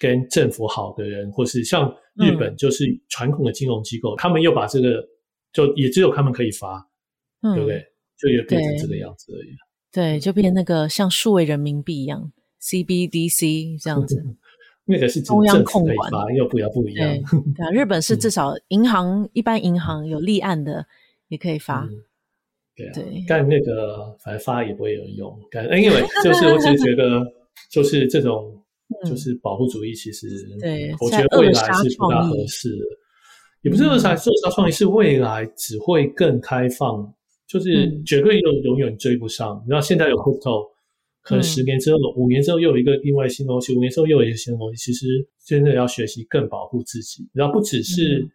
[0.00, 5.00] 跟政府好的人，或是像日本就是传统的金融机构，他们又把这个
[5.52, 6.84] 就也只有他们可以发，
[7.54, 7.84] 对不对？
[8.18, 9.50] 就也变成这个样子而已。
[9.92, 12.32] 对，就变那个像数位人民币一样
[12.62, 14.24] ，CBDC 这样子，
[14.86, 17.08] 那个是中央控管，又不要不一样。
[17.54, 20.86] 对啊，日本是 至少银行一般银行有立案的
[21.28, 21.86] 也可以发。
[22.74, 22.92] 对啊，
[23.28, 25.38] 但那个反正发也不会有用。
[25.50, 27.22] 但 anyway， 就是我只是觉得，
[27.70, 28.58] 就是这种
[29.04, 30.26] 就是保护主义，其实
[30.58, 32.84] 对，我觉得未来是不大合适的。
[33.60, 37.14] 也不是扼杀，扼杀创意是未来只会更开放。
[37.52, 39.60] 就是绝对又永远追不上。
[39.64, 40.70] 你知道现在有 crypto，
[41.20, 44.76] 可能十年之后、嗯、五年之后又有一个另外新东西，五年之后又有一个新东西。
[44.82, 45.06] 其实
[45.44, 48.26] 真的要学习更保护自己，然后不只是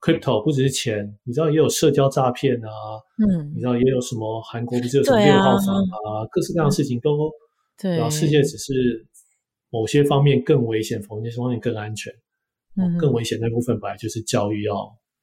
[0.00, 2.70] crypto，、嗯、不只是钱，你知道也有社交诈骗啊，
[3.18, 7.30] 嗯，你知道也有什么韩国不是有什么六号房啊，啊各式各样的事情都，
[7.80, 9.04] 对，然后世界只是
[9.70, 12.12] 某些方面更危险，某些方面更安全，
[12.76, 14.74] 嗯，更危险那部分本来就是教育要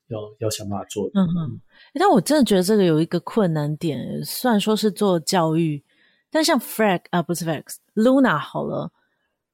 [0.10, 1.60] 要要想办法做的，嗯哼，
[1.94, 5.84] 但我真的觉得这个有一个困难点，虽然说是做教育。
[6.32, 8.92] 但像 Frag 啊，不是 Frax，Luna 好了。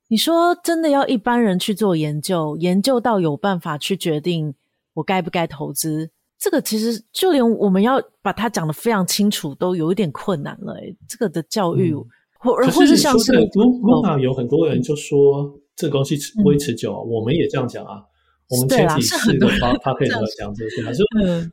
[0.09, 4.53] 你说真的要一般人去做研究，研究到有办法去决定
[4.93, 10.73] 我该不该投资，这个其实就连我们要把它讲得非常清楚，都有一点困难了。
[10.73, 12.05] 诶这个的教育，嗯、
[12.39, 18.03] 或或是像是 Luna 有很多人就说这个东西不会持久，嗯、我们也这样讲啊。
[18.49, 21.03] 我们前几次的 podcast 讲这个，就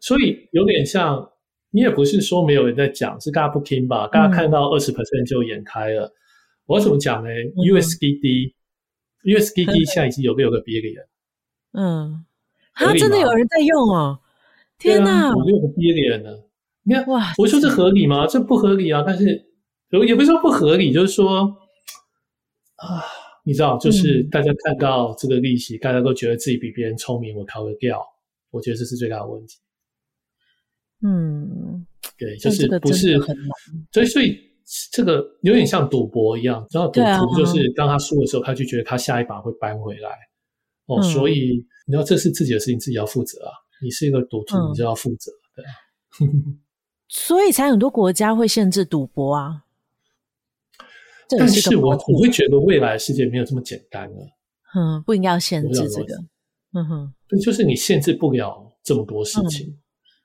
[0.01, 1.29] 所以有点像。
[1.75, 4.07] 你也不是说没有人在讲，是大家不听吧？
[4.09, 6.05] 大家看到二十 percent 就眼开了。
[6.05, 6.13] 嗯、
[6.67, 11.07] 我要怎么讲呢、嗯、？USDD，USDD 现在已经有个有个 billion，
[11.73, 12.27] 嗯，
[12.75, 14.21] 啊，真的有人在用哦！
[14.79, 16.31] 天哪，五六个 billion 呢？
[16.83, 17.33] 你看，哇！
[17.39, 18.27] 我说这合理吗？
[18.27, 19.03] 这不合理啊！
[19.07, 19.47] 但是
[20.07, 21.57] 也不是说不合理，就是说
[22.77, 23.03] 啊，
[23.45, 28.01] 你知道，就是大家看到这个利息，嗯、大家都觉得自己比别人聪明，我逃得掉。
[28.51, 29.57] 我觉得这是最大的问题。
[31.05, 31.85] 嗯，
[32.17, 33.49] 对，就是不是很难，
[33.93, 34.39] 所以所以
[34.93, 40.11] 这个有点像赌博一样，然后赌徒就是当他输的时候，他就觉得他下一把会扳回来。
[40.87, 43.53] 哦，所以你知道这是自己的事情，自己要负责啊。
[43.83, 45.33] 你是一个赌徒，你就要负责。
[45.57, 46.29] 对，
[47.09, 49.65] 所以才很多国家会限制赌博啊。
[51.39, 54.17] 但是我我会觉得未来的世界没有这么简单了。
[54.75, 56.15] 嗯，不应该要限制这个。
[56.75, 59.77] 嗯哼，就是你限制不了这么多事情。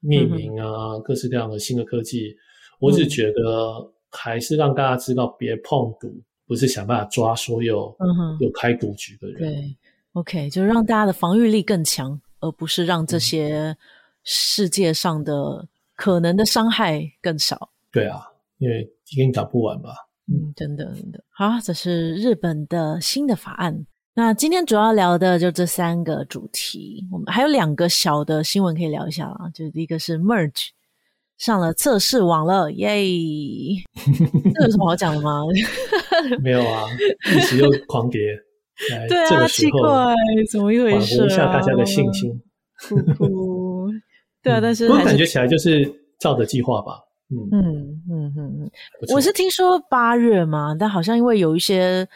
[0.04, 2.38] 匿名啊，嗯、各式各样的新的科技，嗯、
[2.80, 7.94] 我只觉得还是让大家知道别碰赌，不是想办法抓所有
[8.40, 9.40] 有开赌局的人。
[9.40, 9.78] 对
[10.14, 13.76] ，OK，就让大家的防御力更强，而不是让这些
[14.24, 17.70] 世界上的可能的伤害更少。
[17.92, 18.22] 对啊，
[18.60, 19.90] 因为一定讲不完吧。
[20.30, 21.24] 嗯，真的真的。
[21.30, 23.86] 好，这是日本的新的法案。
[24.14, 29.50] 那今天主要聊的就这三个主题，我们还有两个小的新闻可以聊一下啦。
[29.54, 30.70] 就一个是 Merge
[31.38, 32.90] 上了测试网了，耶！
[34.56, 35.44] 这有什么好讲的吗？
[36.42, 36.86] 没有啊，
[37.36, 38.20] 一直又狂跌。
[39.08, 40.14] 对啊，奇怪，
[40.52, 41.20] 怎么一回事？
[41.22, 42.42] 缓和一下大家的信心。
[42.90, 43.90] 哭哭。
[44.42, 45.88] 对啊，但是不过感觉起来就是
[46.20, 47.00] 照着计划吧。
[47.52, 47.87] 嗯，
[49.14, 52.08] 我是听说八月嘛，但好像因为有一些。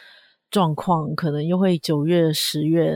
[0.52, 2.94] 状况可能又会九月、十月，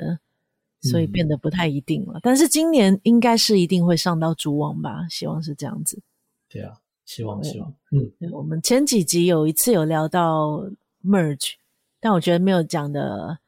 [0.82, 2.18] 所以变得不太一定了。
[2.18, 5.98] 嗯、但是今年应该是一定会上到主网吧，希望是这样子。
[6.50, 6.74] 对啊，
[7.06, 7.74] 希望希望。
[7.92, 10.62] 嗯，我们前几集有一次有聊到
[11.02, 11.52] merge，
[11.98, 13.38] 但我觉得没有讲的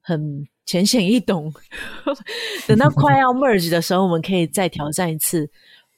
[0.00, 1.52] 很浅显易懂。
[2.66, 5.50] 等到快要 merge 的时候，我们可以再挑战一次，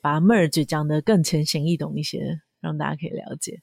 [0.03, 3.61] 把 merge 讲得更浅显易懂一些，让大家可以了解。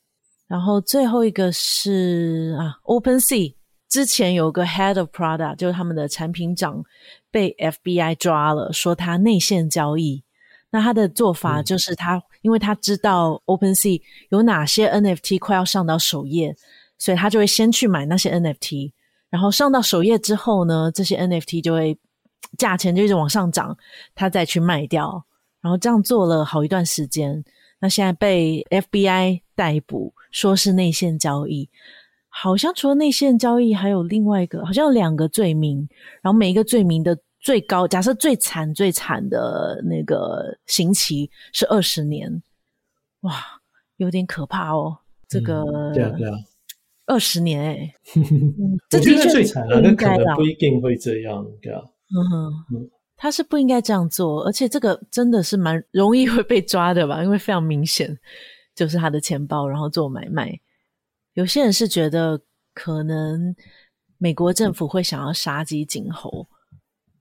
[0.48, 3.56] 然后最后一个是啊，OpenSea。
[3.90, 6.84] 之前有个 Head of Product，就是他们的产品长
[7.30, 10.24] 被 FBI 抓了，说他内线交易。
[10.72, 16.56] 那他的做法就是他，嗯、因为他知道 OpenSea 有哪些 NFT 快要上到首页，
[16.98, 18.92] 所以他就会先去买那些 NFT。
[19.30, 21.96] 然后上到首页之后呢，这些 NFT 就会
[22.58, 23.78] 价钱就一直往上涨，
[24.16, 25.24] 他再去卖掉。
[25.62, 27.44] 然后这样做了好一段时间，
[27.84, 31.70] 那现在被 FBI 逮捕，说是内线交易。
[32.30, 35.86] 好像除了内线交易，还有另外一个，好像有两个罪名，
[36.22, 42.42] 然后每一个罪名的最高，假设最惨最惨的那个刑期是二十年，
[43.24, 43.34] 哇，
[43.98, 45.00] 有点可怕哦。
[45.28, 46.38] 这个，嗯、对啊对啊，
[47.06, 47.94] 二十年哎、 欸，
[48.90, 51.82] 这的确最惨了，那可能不一定会这样，对啊，
[52.16, 52.90] 嗯哼，嗯，
[53.24, 58.20] 他是不应该这样做，而且这个真的是蛮容易会被抓的吧，因为非常明显
[58.76, 60.60] 就是他的钱包，然后做买卖。
[61.32, 62.38] 有些人是觉得
[62.74, 63.56] 可能
[64.18, 66.46] 美国政府会想要杀鸡儆猴，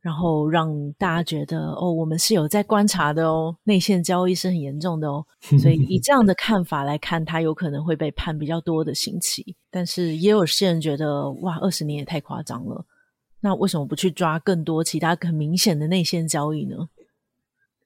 [0.00, 5.24] 然后让大家觉得哦，我们是有在观察的哦，内线交易是很严重的哦，
[5.62, 9.56] 所以以这样的看法来看，他有可能会被判比较多的刑期。
[9.70, 12.84] 但是也有些人觉得哇，二十年也太夸张了，
[13.42, 16.76] 那为什么不去抓更多其他很明显的内线交易呢？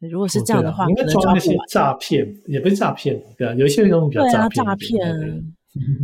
[0.00, 5.54] 如果是这样的话，应该抓那些诈骗，也不是诈骗，对啊，有一些人比较诈骗，诈骗。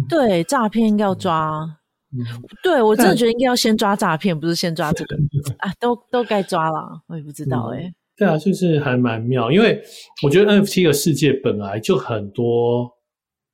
[0.08, 1.78] 对，诈骗应该要抓。
[2.14, 2.20] 嗯、
[2.62, 5.16] 对，我真的觉得应该要先抓诈骗，不是先抓这个
[5.60, 7.02] 啊，都都该抓了。
[7.06, 7.94] 我也不知道哎、欸嗯。
[8.16, 9.82] 对啊，就是还蛮妙，因为
[10.22, 12.90] 我觉得 NFT 的世界本来就很多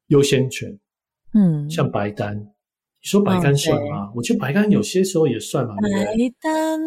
[0.09, 0.77] 优先权，
[1.35, 2.47] 嗯，像白单，你
[3.09, 4.07] 说白干算吗？
[4.07, 5.75] 嗯、我觉得白干有些时候也算嘛。
[5.81, 5.89] 白
[6.41, 6.81] 单，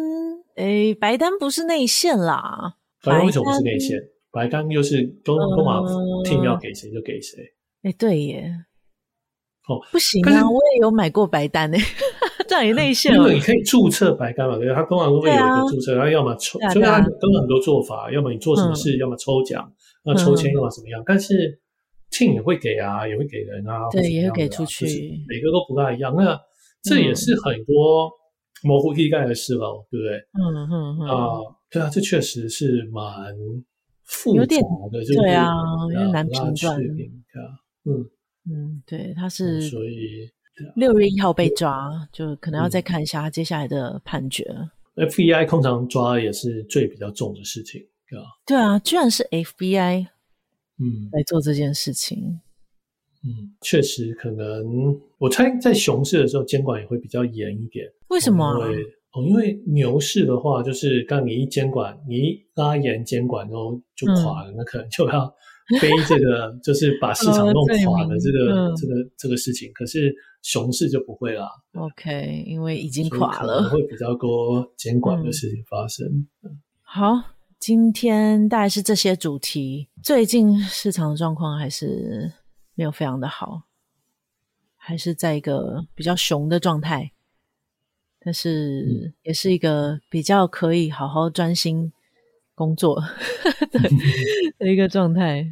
[0.56, 2.74] 诶，白单不是内线啦。
[3.02, 3.98] 白单为什么不是内线？
[4.30, 5.80] 白单又是都都嘛
[6.24, 7.42] team 要给谁就给谁。
[7.82, 8.50] 诶，对耶。
[9.68, 10.48] 哦，不行啊！
[10.48, 11.78] 我也有买过白单诶，
[12.48, 13.14] 这样也内线。
[13.14, 19.72] 因为你可以注册白单嘛，对，他通常都会有一个注册，然后要么抽，所以它都有很多做法，要么你做什么事，要么抽奖，
[20.04, 21.02] 那抽签，要么怎么样。
[21.06, 21.60] 但是
[22.12, 24.86] team 也会给啊，也会给人啊，对，也会给出去，
[25.26, 26.14] 每个都不大一样。
[26.16, 26.38] 那
[26.82, 28.10] 这也是很多
[28.62, 30.18] 模糊地带的事了，对不对？
[30.34, 31.08] 嗯嗯嗯。
[31.08, 31.40] 啊，
[31.70, 33.34] 对啊，这确实是蛮
[34.04, 34.42] 复杂
[34.92, 35.50] 的，对啊，
[35.90, 36.80] 有点难评断。
[37.84, 38.06] 嗯。
[38.44, 40.28] 嗯，对，他是所以
[40.74, 44.44] 六月一号被抓，就可能要再看一下他接下来的判决。
[44.96, 48.24] FBI 通常抓也是最比较重的事情，对吧？
[48.44, 50.08] 对啊，居然是 FBI，
[50.78, 52.40] 嗯，来做这件事情。
[53.24, 54.64] 嗯，确实可能，
[55.18, 57.86] 我猜在熊市的时候监管也会比较严一点。
[58.08, 58.58] 为什么？
[58.58, 65.32] 因为哦，因为牛市的话，就是刚你一监管，你一拉严监管，然后就垮了，嗯、那可能就要。
[65.80, 70.12] 背这个 就是把市场弄垮的这个、嗯、这个这个事情，可是
[70.42, 71.48] 熊市就不会啦。
[71.74, 76.04] OK，因为已经垮了，会比较多监管的事情发生。
[76.42, 77.14] 嗯、好，
[77.62, 79.86] 今天大概是这些主题。
[80.02, 82.32] 最近市场的状况还是
[82.74, 83.62] 没有非常的好，
[84.76, 87.12] 还是在一个比较熊的状态，
[88.18, 91.92] 但是也是一个比较可以好好专心
[92.56, 93.00] 工作
[93.70, 93.80] 的
[94.58, 95.46] 的一个状态。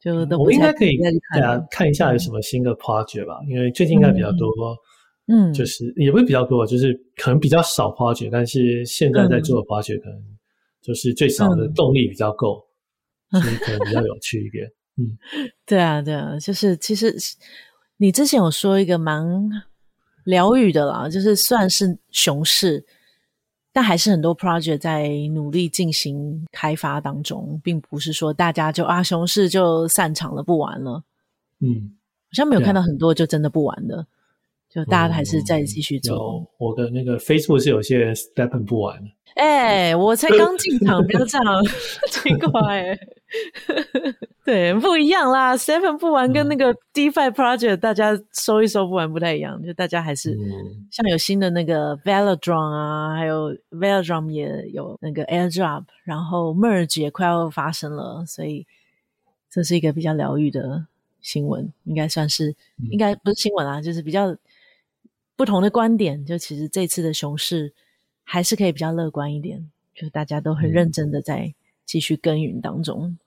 [0.00, 0.98] 就都我应该可以
[1.32, 4.48] 大家看一下有什么新的 project 吧，因为最近应该比较多，
[5.28, 10.20] 嗯，就是也不是比较多，就是可能比较少 project，但是现在在做的 project 可能
[10.82, 12.66] 就是最少的动力比较够，
[13.30, 14.70] 所以可能比较 有趣一点。
[14.98, 15.16] 嗯，
[15.64, 17.16] 对啊，对啊，就是其实
[17.96, 19.24] 你之前有说一个蛮
[20.24, 22.84] 疗愈的啦，就是算是熊市。
[23.74, 31.02] 但还是很多 project 在努力进行开发当中，并不是说大家就啊熊市就散场了，不玩了。
[31.60, 34.06] 嗯，好像没有看到很多就真的不玩的，啊、
[34.72, 36.38] 就大家还是再继续走。
[36.38, 38.98] 嗯、我的那个 Facebook 是有些人 step 不完。
[39.34, 41.64] 哎、欸，我才刚进场，不要这样，
[42.10, 42.98] 奇怪、欸。
[44.44, 45.56] 对，不一样啦。
[45.56, 49.62] Seven 不玩跟那个 DeFi Project，大家收一收不玩不太一样。
[49.62, 50.36] 就大家还是
[50.90, 58.66] 像有新的那个 Velodrome 啊，还有 Velodrome 也有那个 Airdrop，然后 Merge 也快要发生了，所以
[59.50, 60.84] 这是一个比较疗愈的
[61.22, 62.54] 新闻，应该算是，
[62.90, 64.36] 应该不是新闻啊，就是比较
[65.36, 66.24] 不同的观点。
[66.24, 67.72] 就其实这次的熊市。
[68.24, 71.52] 还是可以比较乐观一点，就大家都很认真的在
[71.84, 73.18] 继续耕耘当中。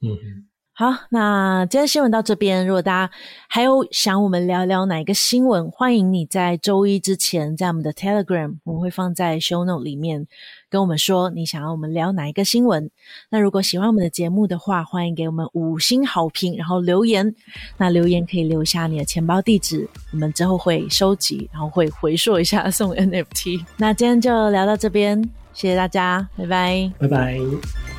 [0.00, 0.46] 嗯，
[0.78, 2.66] 好，那今天新闻到这边。
[2.66, 3.10] 如果大家
[3.48, 10.26] 还有想我们聊聊哪一个新闻，欢迎你在周一之前在我们的 Telegram，我们会放在 Show Note 里面。
[10.68, 12.90] 跟我们说你想要我们聊哪一个新闻？
[13.30, 17.34] 那如果喜欢我们的节目的话，欢迎给我们五星好评，然后留言。
[17.78, 23.64] 那留言可以留下你的钱包地址，我们之后会收集，然后会回溯一下 送 NFT。
[23.78, 25.22] 那今天就聊到这边，
[25.54, 27.95] 谢谢大家，拜拜，拜拜。